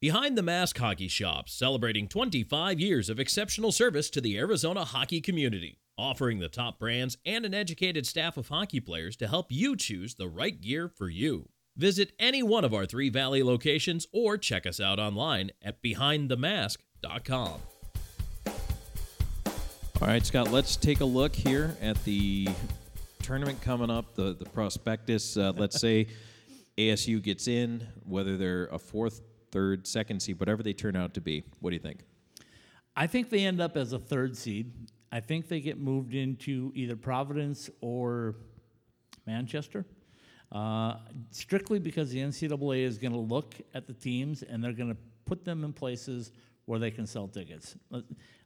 Behind 0.01 0.39
the 0.39 0.43
Mask 0.43 0.79
Hockey 0.79 1.09
Shop, 1.09 1.49
celebrating 1.49 2.07
25 2.07 2.79
years 2.79 3.11
of 3.11 3.19
exceptional 3.19 3.73
service 3.73 4.09
to 4.11 4.21
the 4.21 4.39
Arizona 4.39 4.85
hockey 4.85 5.21
community 5.21 5.79
offering 5.99 6.39
the 6.39 6.49
top 6.49 6.79
brands 6.79 7.19
and 7.27 7.45
an 7.45 7.53
educated 7.53 8.07
staff 8.07 8.37
of 8.37 8.49
hockey 8.49 8.81
players 8.81 9.17
to 9.17 9.29
help 9.29 9.47
you 9.51 9.77
choose 9.77 10.15
the 10.15 10.29
right 10.29 10.61
gear 10.61 10.89
for 10.89 11.09
you. 11.09 11.49
Visit 11.77 12.13
any 12.19 12.43
one 12.43 12.65
of 12.65 12.73
our 12.73 12.87
three 12.87 13.09
Valley 13.09 13.43
locations 13.43 14.07
or 14.13 14.39
check 14.39 14.67
us 14.67 14.81
out 14.81 14.99
online 14.99 15.51
at 15.63 15.83
behindthemask.com. 15.83 17.61
All 20.01 20.07
right, 20.07 20.25
Scott, 20.25 20.53
let's 20.53 20.77
take 20.77 21.01
a 21.01 21.05
look 21.05 21.35
here 21.35 21.77
at 21.81 22.03
the 22.05 22.49
tournament 23.23 23.61
coming 23.61 23.91
up, 23.91 24.15
the, 24.15 24.35
the 24.35 24.45
prospectus. 24.45 25.37
Uh, 25.37 25.53
let's 25.57 25.81
say 25.81 26.07
ASU 26.79 27.21
gets 27.21 27.49
in, 27.49 27.87
whether 28.05 28.37
they're 28.37 28.67
a 28.67 28.79
fourth, 28.79 29.23
third, 29.51 29.87
second 29.87 30.21
seed, 30.21 30.39
whatever 30.39 30.63
they 30.63 30.73
turn 30.73 30.95
out 30.95 31.15
to 31.15 31.21
be. 31.21 31.45
What 31.61 31.71
do 31.71 31.75
you 31.75 31.83
think? 31.83 32.01
I 32.97 33.07
think 33.07 33.31
they 33.31 33.45
end 33.45 33.61
up 33.61 33.77
as 33.77 33.93
a 33.93 33.99
third 33.99 34.37
seed. 34.37 34.73
I 35.11 35.21
think 35.21 35.49
they 35.49 35.61
get 35.61 35.79
moved 35.79 36.15
into 36.15 36.73
either 36.75 36.97
Providence 36.97 37.71
or 37.81 38.37
Manchester. 39.27 39.87
Uh, 40.51 40.97
strictly 41.31 41.79
because 41.79 42.11
the 42.11 42.19
NCAA 42.19 42.83
is 42.83 42.97
going 42.99 43.13
to 43.13 43.19
look 43.19 43.55
at 43.75 43.87
the 43.87 43.93
teams 43.93 44.43
and 44.43 44.65
they're 44.65 44.73
going 44.73 44.91
to 44.91 44.97
put 45.27 45.45
them 45.45 45.63
in 45.63 45.73
places 45.75 46.33
where 46.65 46.79
they 46.79 46.91
can 46.91 47.07
sell 47.07 47.29
tickets. 47.29 47.77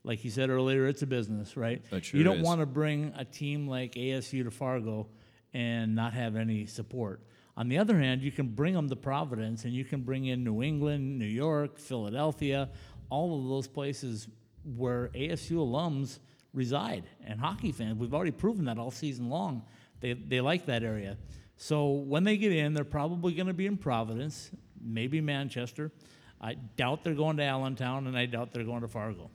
Like 0.03 0.25
you 0.25 0.31
said 0.31 0.51
earlier, 0.51 0.87
it's 0.87 1.03
a 1.03 1.07
business, 1.07 1.57
right? 1.57 1.81
Sure 2.01 2.19
you 2.19 2.25
don't 2.25 2.43
want 2.43 2.61
to 2.61 2.67
bring 2.67 3.13
a 3.17 3.25
team 3.25 3.69
like 3.69 3.93
ASU 3.93 4.43
to 4.45 4.51
Fargo 4.51 5.09
and 5.55 5.95
not 5.95 6.13
have 6.15 6.35
any 6.35 6.67
support. 6.67 7.21
On 7.57 7.69
the 7.69 7.79
other 7.79 7.99
hand, 7.99 8.23
you 8.23 8.33
can 8.33 8.49
bring 8.49 8.75
them 8.75 8.89
to 8.89 8.97
Providence 8.97 9.65
and 9.65 9.73
you 9.73 9.85
can 9.85 10.01
bring 10.01 10.27
in 10.27 10.43
New 10.43 10.63
England, 10.63 11.19
New 11.19 11.25
York, 11.25 11.79
Philadelphia, 11.79 12.69
all 13.11 13.39
of 13.39 13.49
those 13.49 13.69
places 13.69 14.27
where 14.65 15.09
ASU 15.15 15.57
alums– 15.59 16.19
reside. 16.53 17.05
And 17.25 17.41
hockey 17.41 17.73
fans, 17.73 17.99
we've 17.99 18.15
already 18.15 18.31
proven 18.31 18.67
that 18.67 18.79
all 18.79 18.91
season 18.91 19.29
long. 19.29 19.63
They, 20.01 20.15
they 20.15 20.41
like 20.41 20.67
that 20.67 20.83
area. 20.83 21.17
So 21.57 21.91
when 21.91 22.25
they 22.25 22.37
get 22.37 22.53
in, 22.53 22.75
they're 22.75 22.85
probably 22.85 23.35
going 23.35 23.47
to 23.47 23.55
be 23.55 23.67
in 23.67 23.77
Providence, 23.77 24.51
maybe 24.81 25.21
Manchester. 25.21 25.93
I 26.41 26.55
doubt 26.55 27.05
they're 27.05 27.15
going 27.15 27.37
to 27.37 27.45
Allentown, 27.45 28.09
and 28.09 28.19
I 28.19 28.27
doubt 28.27 28.53
they're 28.53 28.65
going 28.65 28.81
to 28.81 28.89
Fargo. 28.89 29.31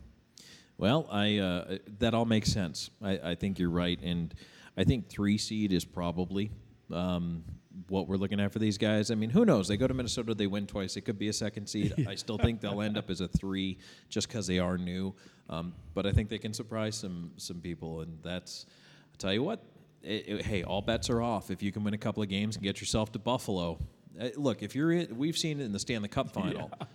Well, 0.78 1.08
I 1.10 1.38
uh, 1.38 1.78
that 2.00 2.14
all 2.14 2.26
makes 2.26 2.52
sense. 2.52 2.90
I, 3.02 3.32
I 3.32 3.36
think 3.36 3.58
you're 3.58 3.70
right, 3.70 4.00
and 4.04 4.34
I 4.76 4.84
think 4.84 5.10
three 5.10 5.38
seed 5.38 5.72
is 5.72 5.86
probably 5.86 6.52
um, 6.94 7.44
what 7.90 8.08
we're 8.08 8.18
looking 8.18 8.40
at 8.40 8.52
for 8.52 8.60
these 8.60 8.78
guys. 8.78 9.12
I 9.12 9.16
mean, 9.16 9.30
who 9.30 9.46
knows? 9.46 9.68
They 9.68 9.78
go 9.78 9.88
to 9.88 9.94
Minnesota, 9.94 10.34
they 10.34 10.48
win 10.48 10.68
twice. 10.68 10.98
It 10.98 11.02
could 11.02 11.20
be 11.20 11.30
a 11.30 11.34
second 11.34 11.68
seed. 11.68 12.06
I 12.08 12.16
still 12.16 12.38
think 12.38 12.62
they'll 12.62 12.82
end 12.82 12.98
up 12.98 13.10
as 13.10 13.22
a 13.22 13.28
three 13.28 13.78
just 14.10 14.28
because 14.28 14.48
they 14.48 14.60
are 14.60 14.78
new. 14.78 15.14
Um, 15.50 15.74
but 15.94 16.06
I 16.06 16.12
think 16.12 16.30
they 16.30 16.40
can 16.40 16.54
surprise 16.54 16.96
some 16.96 17.32
some 17.38 17.62
people, 17.62 18.02
and 18.02 18.18
that's. 18.24 18.66
I 19.14 19.18
tell 19.18 19.34
you 19.34 19.44
what, 19.44 19.64
it, 20.04 20.28
it, 20.28 20.46
hey, 20.46 20.64
all 20.64 20.82
bets 20.82 21.10
are 21.10 21.22
off 21.22 21.50
if 21.50 21.64
you 21.64 21.72
can 21.72 21.84
win 21.84 21.94
a 21.94 21.98
couple 21.98 22.22
of 22.22 22.30
games 22.30 22.56
and 22.56 22.64
get 22.64 22.80
yourself 22.80 23.12
to 23.14 23.20
Buffalo. 23.20 23.80
Uh, 24.20 24.30
look, 24.36 24.62
if 24.62 24.76
you're 24.76 24.92
in, 24.92 25.18
we've 25.18 25.38
seen 25.38 25.60
it 25.60 25.64
in 25.64 25.72
the 25.72 25.80
Stanley 25.80 26.10
Cup 26.10 26.30
final, 26.30 26.72
yeah. 26.80 26.88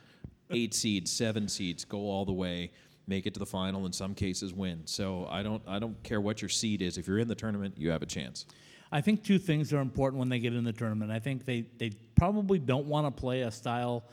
eight 0.51 0.75
seeds, 0.75 1.11
seven 1.11 1.49
seeds 1.49 1.85
go 1.85 1.99
all 1.99 2.25
the 2.25 2.33
way 2.33 2.71
make 3.07 3.27
it 3.27 3.35
to 3.35 3.40
the 3.40 3.47
final 3.47 3.85
in 3.87 3.92
some 3.92 4.14
cases 4.14 4.55
win 4.55 4.81
so 4.85 5.27
i 5.31 5.42
don't 5.42 5.62
i 5.66 5.79
don't 5.79 6.01
care 6.03 6.21
what 6.21 6.40
your 6.40 6.49
seed 6.49 6.83
is 6.83 6.99
if 6.99 7.07
you're 7.07 7.18
in 7.18 7.29
the 7.29 7.35
tournament 7.35 7.75
you 7.77 7.90
have 7.90 8.03
a 8.03 8.07
chance 8.07 8.47
I 8.92 9.00
think 9.00 9.24
two 9.24 9.38
things 9.38 9.72
are 9.72 9.81
important 9.81 10.18
when 10.18 10.28
they 10.28 10.38
get 10.38 10.52
in 10.52 10.64
the 10.64 10.72
tournament. 10.72 11.11
I 11.11 11.18
think 11.18 11.46
they, 11.46 11.64
they 11.78 11.92
probably 12.14 12.59
don't 12.59 12.87
want 12.87 13.07
to 13.07 13.20
play 13.20 13.40
a 13.40 13.50
style, 13.50 14.05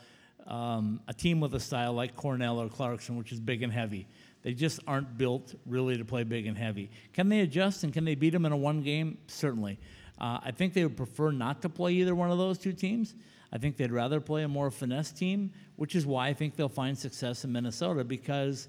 um, 0.46 1.00
a 1.06 1.12
team 1.12 1.38
with 1.38 1.54
a 1.54 1.60
style 1.60 1.92
like 1.92 2.16
Cornell 2.16 2.58
or 2.58 2.70
Clarkson, 2.70 3.16
which 3.16 3.30
is 3.30 3.38
big 3.38 3.62
and 3.62 3.70
heavy. 3.70 4.08
They 4.42 4.54
just 4.54 4.80
aren't 4.86 5.18
built 5.18 5.54
really 5.66 5.98
to 5.98 6.04
play 6.06 6.24
big 6.24 6.46
and 6.46 6.56
heavy. 6.56 6.90
Can 7.12 7.28
they 7.28 7.40
adjust 7.40 7.84
and 7.84 7.92
can 7.92 8.06
they 8.06 8.14
beat 8.14 8.30
them 8.30 8.46
in 8.46 8.52
a 8.52 8.56
one 8.56 8.82
game? 8.82 9.18
Certainly. 9.26 9.78
Uh, 10.18 10.38
I 10.42 10.50
think 10.50 10.72
they 10.72 10.82
would 10.82 10.96
prefer 10.96 11.30
not 11.30 11.60
to 11.62 11.68
play 11.68 11.92
either 11.92 12.14
one 12.14 12.30
of 12.30 12.38
those 12.38 12.56
two 12.56 12.72
teams. 12.72 13.14
I 13.52 13.58
think 13.58 13.76
they'd 13.76 13.92
rather 13.92 14.18
play 14.18 14.44
a 14.44 14.48
more 14.48 14.70
finesse 14.70 15.12
team, 15.12 15.52
which 15.76 15.94
is 15.94 16.06
why 16.06 16.28
I 16.28 16.32
think 16.32 16.56
they'll 16.56 16.68
find 16.70 16.96
success 16.96 17.44
in 17.44 17.52
Minnesota 17.52 18.02
because 18.02 18.68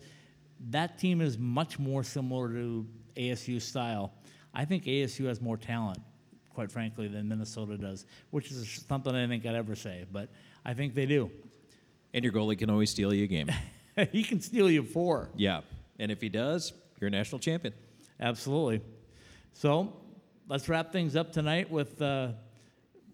that 0.71 0.97
team 0.97 1.21
is 1.21 1.37
much 1.37 1.79
more 1.79 2.03
similar 2.03 2.49
to 2.49 2.85
ASU 3.15 3.61
style 3.61 4.11
I 4.53 4.65
think 4.65 4.85
ASU 4.85 5.27
has 5.27 5.41
more 5.41 5.57
talent, 5.57 5.99
quite 6.53 6.71
frankly, 6.71 7.07
than 7.07 7.27
Minnesota 7.27 7.77
does, 7.77 8.05
which 8.31 8.51
is 8.51 8.83
something 8.87 9.15
I 9.15 9.27
think 9.27 9.45
I'd 9.45 9.55
ever 9.55 9.75
say, 9.75 10.05
but 10.11 10.29
I 10.65 10.73
think 10.73 10.93
they 10.93 11.05
do. 11.05 11.31
And 12.13 12.23
your 12.23 12.33
goalie 12.33 12.57
can 12.57 12.69
always 12.69 12.89
steal 12.89 13.13
you 13.13 13.23
a 13.23 13.27
game. 13.27 13.49
he 14.11 14.23
can 14.23 14.41
steal 14.41 14.69
you 14.69 14.83
four. 14.83 15.29
Yeah. 15.35 15.61
And 15.99 16.11
if 16.11 16.19
he 16.19 16.29
does, 16.29 16.73
you're 16.99 17.07
a 17.07 17.11
national 17.11 17.39
champion. 17.39 17.73
Absolutely. 18.19 18.81
So 19.53 19.93
let's 20.47 20.67
wrap 20.67 20.91
things 20.91 21.15
up 21.15 21.31
tonight 21.31 21.71
with, 21.71 22.01
uh, 22.01 22.29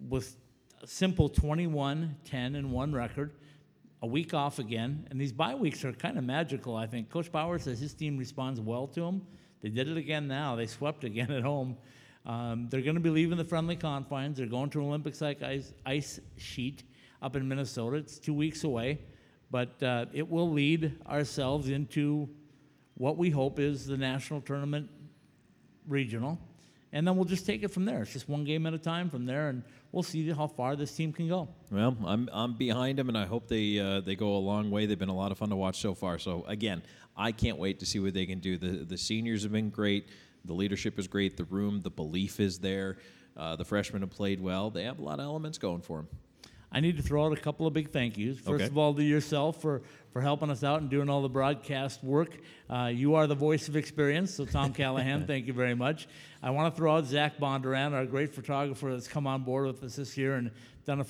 with 0.10 0.36
a 0.82 0.88
simple 0.88 1.30
21, 1.30 2.16
10, 2.26 2.56
and 2.56 2.72
1 2.72 2.94
record. 2.94 3.32
A 4.04 4.08
week 4.08 4.34
off 4.34 4.60
again. 4.60 5.08
And 5.10 5.20
these 5.20 5.32
bye 5.32 5.56
weeks 5.56 5.84
are 5.84 5.92
kind 5.92 6.18
of 6.18 6.24
magical, 6.24 6.76
I 6.76 6.86
think. 6.86 7.10
Coach 7.10 7.32
Bauer 7.32 7.58
says 7.58 7.80
his 7.80 7.94
team 7.94 8.18
responds 8.18 8.60
well 8.60 8.88
to 8.88 9.02
them. 9.02 9.22
They 9.62 9.70
did 9.70 9.88
it 9.88 9.98
again 9.98 10.28
now. 10.28 10.56
They 10.56 10.68
swept 10.68 11.04
again 11.04 11.32
at 11.40 11.44
home. 11.44 11.78
Um, 12.26 12.68
they're 12.70 12.82
going 12.82 12.96
to 12.96 13.02
be 13.02 13.10
leaving 13.10 13.38
the 13.38 13.46
friendly 13.46 13.76
confines. 13.76 14.38
They're 14.38 14.48
going 14.48 14.70
to 14.72 14.82
Olympics 14.82 15.22
like 15.22 15.42
ice, 15.42 15.74
ice 15.86 16.20
sheet 16.36 16.84
up 17.22 17.36
in 17.36 17.48
Minnesota. 17.48 17.98
It's 17.98 18.20
two 18.20 18.34
weeks 18.34 18.64
away, 18.64 19.00
but 19.50 19.82
uh, 19.82 20.06
it 20.14 20.30
will 20.30 20.52
lead 20.52 21.00
ourselves 21.08 21.70
into 21.70 22.30
what 22.96 23.18
we 23.18 23.30
hope 23.30 23.60
is 23.60 23.86
the 23.86 23.98
national 23.98 24.42
tournament 24.42 24.90
regional. 25.88 26.38
And 26.94 27.08
then 27.08 27.16
we'll 27.16 27.26
just 27.26 27.46
take 27.46 27.64
it 27.64 27.70
from 27.70 27.86
there. 27.86 28.02
It's 28.02 28.14
just 28.14 28.30
one 28.30 28.44
game 28.44 28.66
at 28.66 28.74
a 28.74 28.78
time 28.78 29.10
from 29.10 29.26
there, 29.26 29.50
and 29.50 29.62
we'll 29.92 30.04
see 30.04 30.30
how 30.32 30.48
far 30.48 30.76
this 30.76 30.94
team 30.96 31.12
can 31.12 31.28
go. 31.28 31.50
Well, 31.70 31.96
I'm 32.06 32.30
I'm 32.32 32.54
behind 32.54 32.98
them, 32.98 33.10
and 33.10 33.18
I 33.18 33.26
hope 33.26 33.48
they 33.50 33.78
uh, 33.78 34.00
they 34.00 34.16
go 34.16 34.36
a 34.36 34.40
long 34.40 34.72
way. 34.72 34.86
They've 34.86 34.98
been 34.98 35.10
a 35.10 35.16
lot 35.16 35.32
of 35.32 35.38
fun 35.38 35.50
to 35.50 35.56
watch 35.56 35.82
so 35.82 35.94
far. 35.94 36.18
So 36.18 36.46
again, 36.48 36.82
I 37.18 37.32
can't 37.32 37.58
wait 37.58 37.80
to 37.80 37.86
see 37.86 38.00
what 38.00 38.14
they 38.14 38.26
can 38.26 38.40
do. 38.40 38.58
The 38.58 38.86
the 38.86 38.98
seniors 38.98 39.44
have 39.44 39.52
been 39.52 39.70
great. 39.70 40.10
The 40.46 40.54
leadership 40.54 40.98
is 40.98 41.08
great. 41.08 41.38
The 41.38 41.44
room, 41.46 41.82
the 41.82 41.90
belief 41.90 42.40
is 42.40 42.60
there. 42.60 42.98
Uh, 43.36 43.56
the 43.56 43.66
freshmen 43.66 44.02
have 44.02 44.10
played 44.12 44.42
well. 44.42 44.70
They 44.70 44.84
have 44.84 45.00
a 45.00 45.04
lot 45.04 45.20
of 45.20 45.26
elements 45.26 45.58
going 45.58 45.82
for 45.82 45.98
them. 45.98 46.08
I 46.72 46.82
need 46.82 46.98
to 46.98 47.04
throw 47.04 47.26
out 47.26 47.34
a 47.38 47.40
couple 47.40 47.66
of 47.66 47.74
big 47.74 47.92
thank 47.92 48.18
yous. 48.18 48.40
First 48.40 48.56
okay. 48.56 48.66
of 48.66 48.78
all, 48.78 48.94
to 48.94 49.04
yourself 49.04 49.62
for, 49.62 49.84
for 50.12 50.22
helping 50.22 50.50
us 50.50 50.64
out 50.64 50.82
and 50.82 50.90
doing 50.90 51.10
all 51.10 51.22
the 51.22 51.30
broadcast 51.30 52.04
work. 52.04 52.38
Uh, 52.70 52.92
you 52.94 53.16
are 53.16 53.26
the 53.26 53.36
voice 53.36 53.70
of 53.70 53.78
experience, 53.78 54.34
so 54.34 54.46
Tom 54.46 54.74
Callahan, 54.74 55.26
thank 55.26 55.48
you 55.48 55.54
very 55.54 55.76
much. 55.76 56.08
I 56.44 56.50
want 56.50 56.74
to 56.74 56.78
throw 56.78 56.98
out 56.98 57.06
Zach 57.06 57.38
Bondurant, 57.38 57.94
our 57.94 58.06
great 58.06 58.34
photographer 58.34 58.92
that's 58.92 59.08
come 59.08 59.28
on 59.28 59.44
board 59.44 59.68
with 59.68 59.82
us 59.84 59.96
this 59.96 60.18
year 60.18 60.36
and 60.36 60.52
done 60.86 61.00
a 61.00 61.06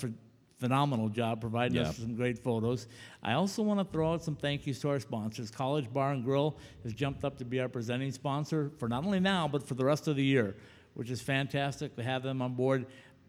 phenomenal 0.57 1.09
job 1.09 1.39
providing 1.39 1.77
yeah. 1.77 1.83
us 1.83 1.87
with 1.89 2.07
some 2.07 2.15
great 2.15 2.39
photos. 2.39 2.87
I 3.21 3.33
also 3.33 3.61
want 3.61 3.79
to 3.79 3.85
throw 3.91 4.13
out 4.13 4.23
some 4.23 4.35
thank 4.35 4.65
yous 4.65 4.79
to 4.79 4.89
our 4.89 4.99
sponsors. 4.99 5.51
College 5.51 5.91
Bar 5.91 6.13
and 6.13 6.23
Grill 6.23 6.57
has 6.83 6.93
jumped 6.93 7.23
up 7.23 7.37
to 7.37 7.45
be 7.45 7.59
our 7.59 7.69
presenting 7.69 8.11
sponsor 8.11 8.71
for 8.77 8.87
not 8.87 9.05
only 9.05 9.19
now, 9.19 9.47
but 9.47 9.67
for 9.67 9.75
the 9.75 9.85
rest 9.85 10.07
of 10.07 10.15
the 10.15 10.23
year, 10.23 10.55
which 10.95 11.09
is 11.09 11.21
fantastic 11.21 11.95
to 11.95 12.03
have 12.03 12.23
them 12.23 12.41
on 12.41 12.55
board. 12.55 12.85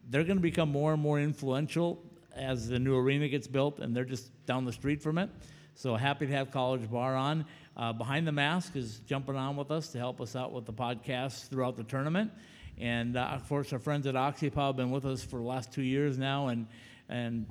They're 0.09 0.23
going 0.23 0.37
to 0.37 0.41
become 0.41 0.69
more 0.71 0.93
and 0.93 1.01
more 1.01 1.19
influential 1.19 2.01
as 2.35 2.67
the 2.67 2.79
new 2.79 2.97
arena 2.97 3.27
gets 3.27 3.47
built, 3.47 3.79
and 3.79 3.95
they're 3.95 4.05
just 4.05 4.31
down 4.45 4.65
the 4.65 4.73
street 4.73 5.01
from 5.01 5.17
it. 5.17 5.29
So 5.75 5.95
happy 5.95 6.25
to 6.25 6.33
have 6.33 6.51
College 6.51 6.89
Bar 6.89 7.15
on. 7.15 7.45
Uh, 7.77 7.93
Behind 7.93 8.27
the 8.27 8.31
Mask 8.31 8.75
is 8.75 8.99
jumping 9.05 9.35
on 9.35 9.55
with 9.55 9.71
us 9.71 9.89
to 9.89 9.97
help 9.97 10.19
us 10.19 10.35
out 10.35 10.51
with 10.51 10.65
the 10.65 10.73
podcast 10.73 11.49
throughout 11.49 11.77
the 11.77 11.83
tournament. 11.83 12.31
And 12.77 13.17
uh, 13.17 13.21
of 13.33 13.47
course, 13.47 13.71
our 13.71 13.79
friends 13.79 14.07
at 14.07 14.15
OxyPow 14.15 14.67
have 14.67 14.75
been 14.77 14.91
with 14.91 15.05
us 15.05 15.23
for 15.23 15.37
the 15.37 15.45
last 15.45 15.71
two 15.71 15.81
years 15.81 16.17
now, 16.17 16.47
and 16.47 16.67
and 17.09 17.45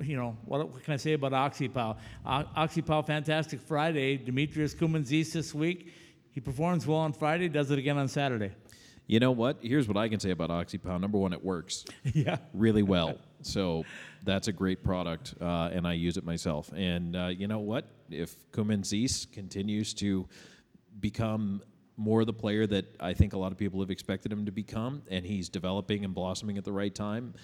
you 0.00 0.16
know 0.16 0.36
what, 0.44 0.68
what 0.68 0.84
can 0.84 0.94
I 0.94 0.96
say 0.96 1.14
about 1.14 1.32
OxyPow? 1.32 1.96
O- 2.26 2.44
OxyPow, 2.56 3.06
fantastic 3.06 3.60
Friday. 3.60 4.18
Demetrios 4.18 4.74
Koumontzis 4.74 5.32
this 5.32 5.54
week. 5.54 5.92
He 6.30 6.40
performs 6.40 6.86
well 6.86 6.98
on 6.98 7.12
Friday, 7.12 7.48
does 7.48 7.70
it 7.70 7.78
again 7.78 7.98
on 7.98 8.06
Saturday. 8.08 8.52
You 9.06 9.20
know 9.20 9.32
what? 9.32 9.56
Here's 9.62 9.88
what 9.88 9.96
I 9.96 10.08
can 10.08 10.20
say 10.20 10.30
about 10.30 10.50
OxyPow. 10.50 11.00
Number 11.00 11.16
one, 11.16 11.32
it 11.32 11.42
works. 11.42 11.84
yeah. 12.12 12.36
Really 12.52 12.82
well. 12.82 13.16
So 13.40 13.84
that's 14.22 14.48
a 14.48 14.52
great 14.52 14.84
product, 14.84 15.34
uh, 15.40 15.70
and 15.72 15.86
I 15.86 15.94
use 15.94 16.16
it 16.18 16.24
myself. 16.24 16.70
And 16.74 17.16
uh, 17.16 17.28
you 17.28 17.48
know 17.48 17.60
what? 17.60 17.86
If 18.10 18.36
Koumontzis 18.52 19.32
continues 19.32 19.94
to 19.94 20.28
become 21.00 21.62
more 21.96 22.24
the 22.24 22.32
player 22.32 22.66
that 22.66 22.94
I 23.00 23.14
think 23.14 23.32
a 23.32 23.38
lot 23.38 23.50
of 23.50 23.58
people 23.58 23.80
have 23.80 23.90
expected 23.90 24.32
him 24.32 24.44
to 24.44 24.52
become, 24.52 25.02
and 25.10 25.24
he's 25.24 25.48
developing 25.48 26.04
and 26.04 26.14
blossoming 26.14 26.58
at 26.58 26.64
the 26.64 26.72
right 26.72 26.94
time, 26.94 27.34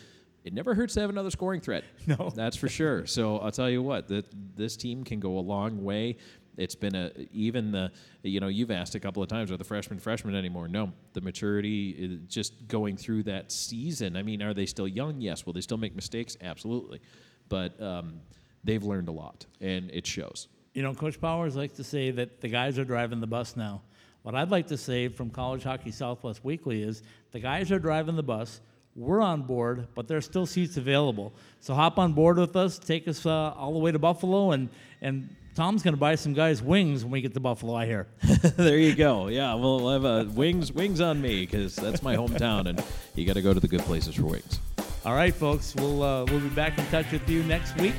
it 0.44 0.52
never 0.52 0.74
hurts 0.74 0.94
to 0.94 1.00
have 1.00 1.10
another 1.10 1.30
scoring 1.30 1.60
threat. 1.60 1.84
No, 2.06 2.30
that's 2.34 2.56
for 2.56 2.68
sure. 2.68 3.06
So 3.06 3.38
I'll 3.38 3.50
tell 3.50 3.70
you 3.70 3.82
what, 3.82 4.08
that 4.08 4.26
this 4.56 4.76
team 4.76 5.04
can 5.04 5.20
go 5.20 5.38
a 5.38 5.40
long 5.40 5.82
way. 5.82 6.18
It's 6.56 6.74
been 6.74 6.94
a 6.94 7.10
even 7.32 7.72
the 7.72 7.90
you 8.22 8.38
know 8.38 8.48
you've 8.48 8.70
asked 8.70 8.94
a 8.94 9.00
couple 9.00 9.22
of 9.22 9.28
times 9.28 9.50
are 9.50 9.56
the 9.56 9.64
freshmen 9.64 9.98
freshmen 9.98 10.34
anymore? 10.34 10.68
No, 10.68 10.92
the 11.14 11.20
maturity 11.20 11.90
is 11.90 12.20
just 12.28 12.68
going 12.68 12.96
through 12.96 13.24
that 13.24 13.50
season. 13.50 14.16
I 14.16 14.22
mean, 14.22 14.42
are 14.42 14.54
they 14.54 14.66
still 14.66 14.86
young? 14.86 15.20
Yes. 15.20 15.46
Will 15.46 15.54
they 15.54 15.62
still 15.62 15.78
make 15.78 15.96
mistakes? 15.96 16.36
Absolutely, 16.40 17.00
but 17.48 17.80
um, 17.82 18.20
they've 18.62 18.84
learned 18.84 19.08
a 19.08 19.12
lot, 19.12 19.46
and 19.60 19.90
it 19.90 20.06
shows. 20.06 20.48
You 20.74 20.82
know, 20.82 20.94
Coach 20.94 21.20
Powers 21.20 21.56
likes 21.56 21.74
to 21.76 21.84
say 21.84 22.10
that 22.12 22.40
the 22.40 22.48
guys 22.48 22.78
are 22.78 22.84
driving 22.84 23.20
the 23.20 23.26
bus 23.26 23.56
now. 23.56 23.82
What 24.22 24.34
I'd 24.34 24.50
like 24.50 24.68
to 24.68 24.76
say 24.76 25.08
from 25.08 25.30
College 25.30 25.64
Hockey 25.64 25.90
Southwest 25.90 26.44
Weekly 26.44 26.82
is 26.82 27.02
the 27.32 27.40
guys 27.40 27.70
are 27.72 27.78
driving 27.78 28.16
the 28.16 28.22
bus. 28.22 28.60
We're 28.96 29.20
on 29.20 29.42
board, 29.42 29.88
but 29.94 30.06
there's 30.06 30.24
still 30.24 30.46
seats 30.46 30.76
available. 30.76 31.32
So 31.60 31.74
hop 31.74 31.98
on 31.98 32.12
board 32.12 32.38
with 32.38 32.54
us. 32.54 32.78
Take 32.78 33.08
us 33.08 33.26
uh, 33.26 33.52
all 33.56 33.72
the 33.72 33.78
way 33.78 33.92
to 33.92 33.98
Buffalo 33.98 34.52
and 34.52 34.68
and 35.02 35.28
Tom's 35.54 35.84
going 35.84 35.94
to 35.94 36.00
buy 36.00 36.16
some 36.16 36.32
guys 36.32 36.60
wings 36.60 37.04
when 37.04 37.12
we 37.12 37.20
get 37.20 37.32
to 37.34 37.40
Buffalo. 37.40 37.76
I 37.76 37.86
hear. 37.86 38.08
there 38.56 38.76
you 38.76 38.94
go. 38.96 39.28
Yeah, 39.28 39.54
we'll 39.54 39.88
have 39.88 40.04
uh, 40.04 40.24
wings 40.32 40.72
wings 40.72 41.00
on 41.00 41.22
me 41.22 41.46
because 41.46 41.76
that's 41.76 42.02
my 42.02 42.16
hometown, 42.16 42.66
and 42.66 42.82
you 43.14 43.24
got 43.24 43.34
to 43.34 43.42
go 43.42 43.54
to 43.54 43.60
the 43.60 43.68
good 43.68 43.82
places 43.82 44.16
for 44.16 44.24
wings. 44.24 44.58
All 45.04 45.14
right, 45.14 45.32
folks. 45.32 45.74
We'll 45.76 46.02
uh, 46.02 46.24
we'll 46.24 46.40
be 46.40 46.48
back 46.48 46.76
in 46.76 46.84
touch 46.86 47.10
with 47.12 47.28
you 47.28 47.44
next 47.44 47.76
week 47.80 47.94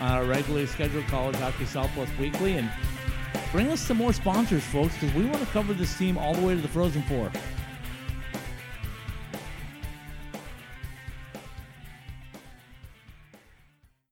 on 0.00 0.12
our 0.12 0.24
regularly 0.24 0.66
scheduled 0.66 1.06
College 1.08 1.36
Hockey 1.36 1.64
Southwest 1.64 2.16
Weekly, 2.16 2.58
and 2.58 2.70
bring 3.50 3.68
us 3.68 3.80
some 3.80 3.96
more 3.96 4.12
sponsors, 4.12 4.62
folks, 4.64 4.94
because 4.94 5.12
we 5.14 5.24
want 5.24 5.40
to 5.40 5.46
cover 5.46 5.74
this 5.74 5.96
team 5.98 6.16
all 6.16 6.34
the 6.34 6.46
way 6.46 6.54
to 6.54 6.60
the 6.60 6.68
Frozen 6.68 7.02
Four. 7.02 7.32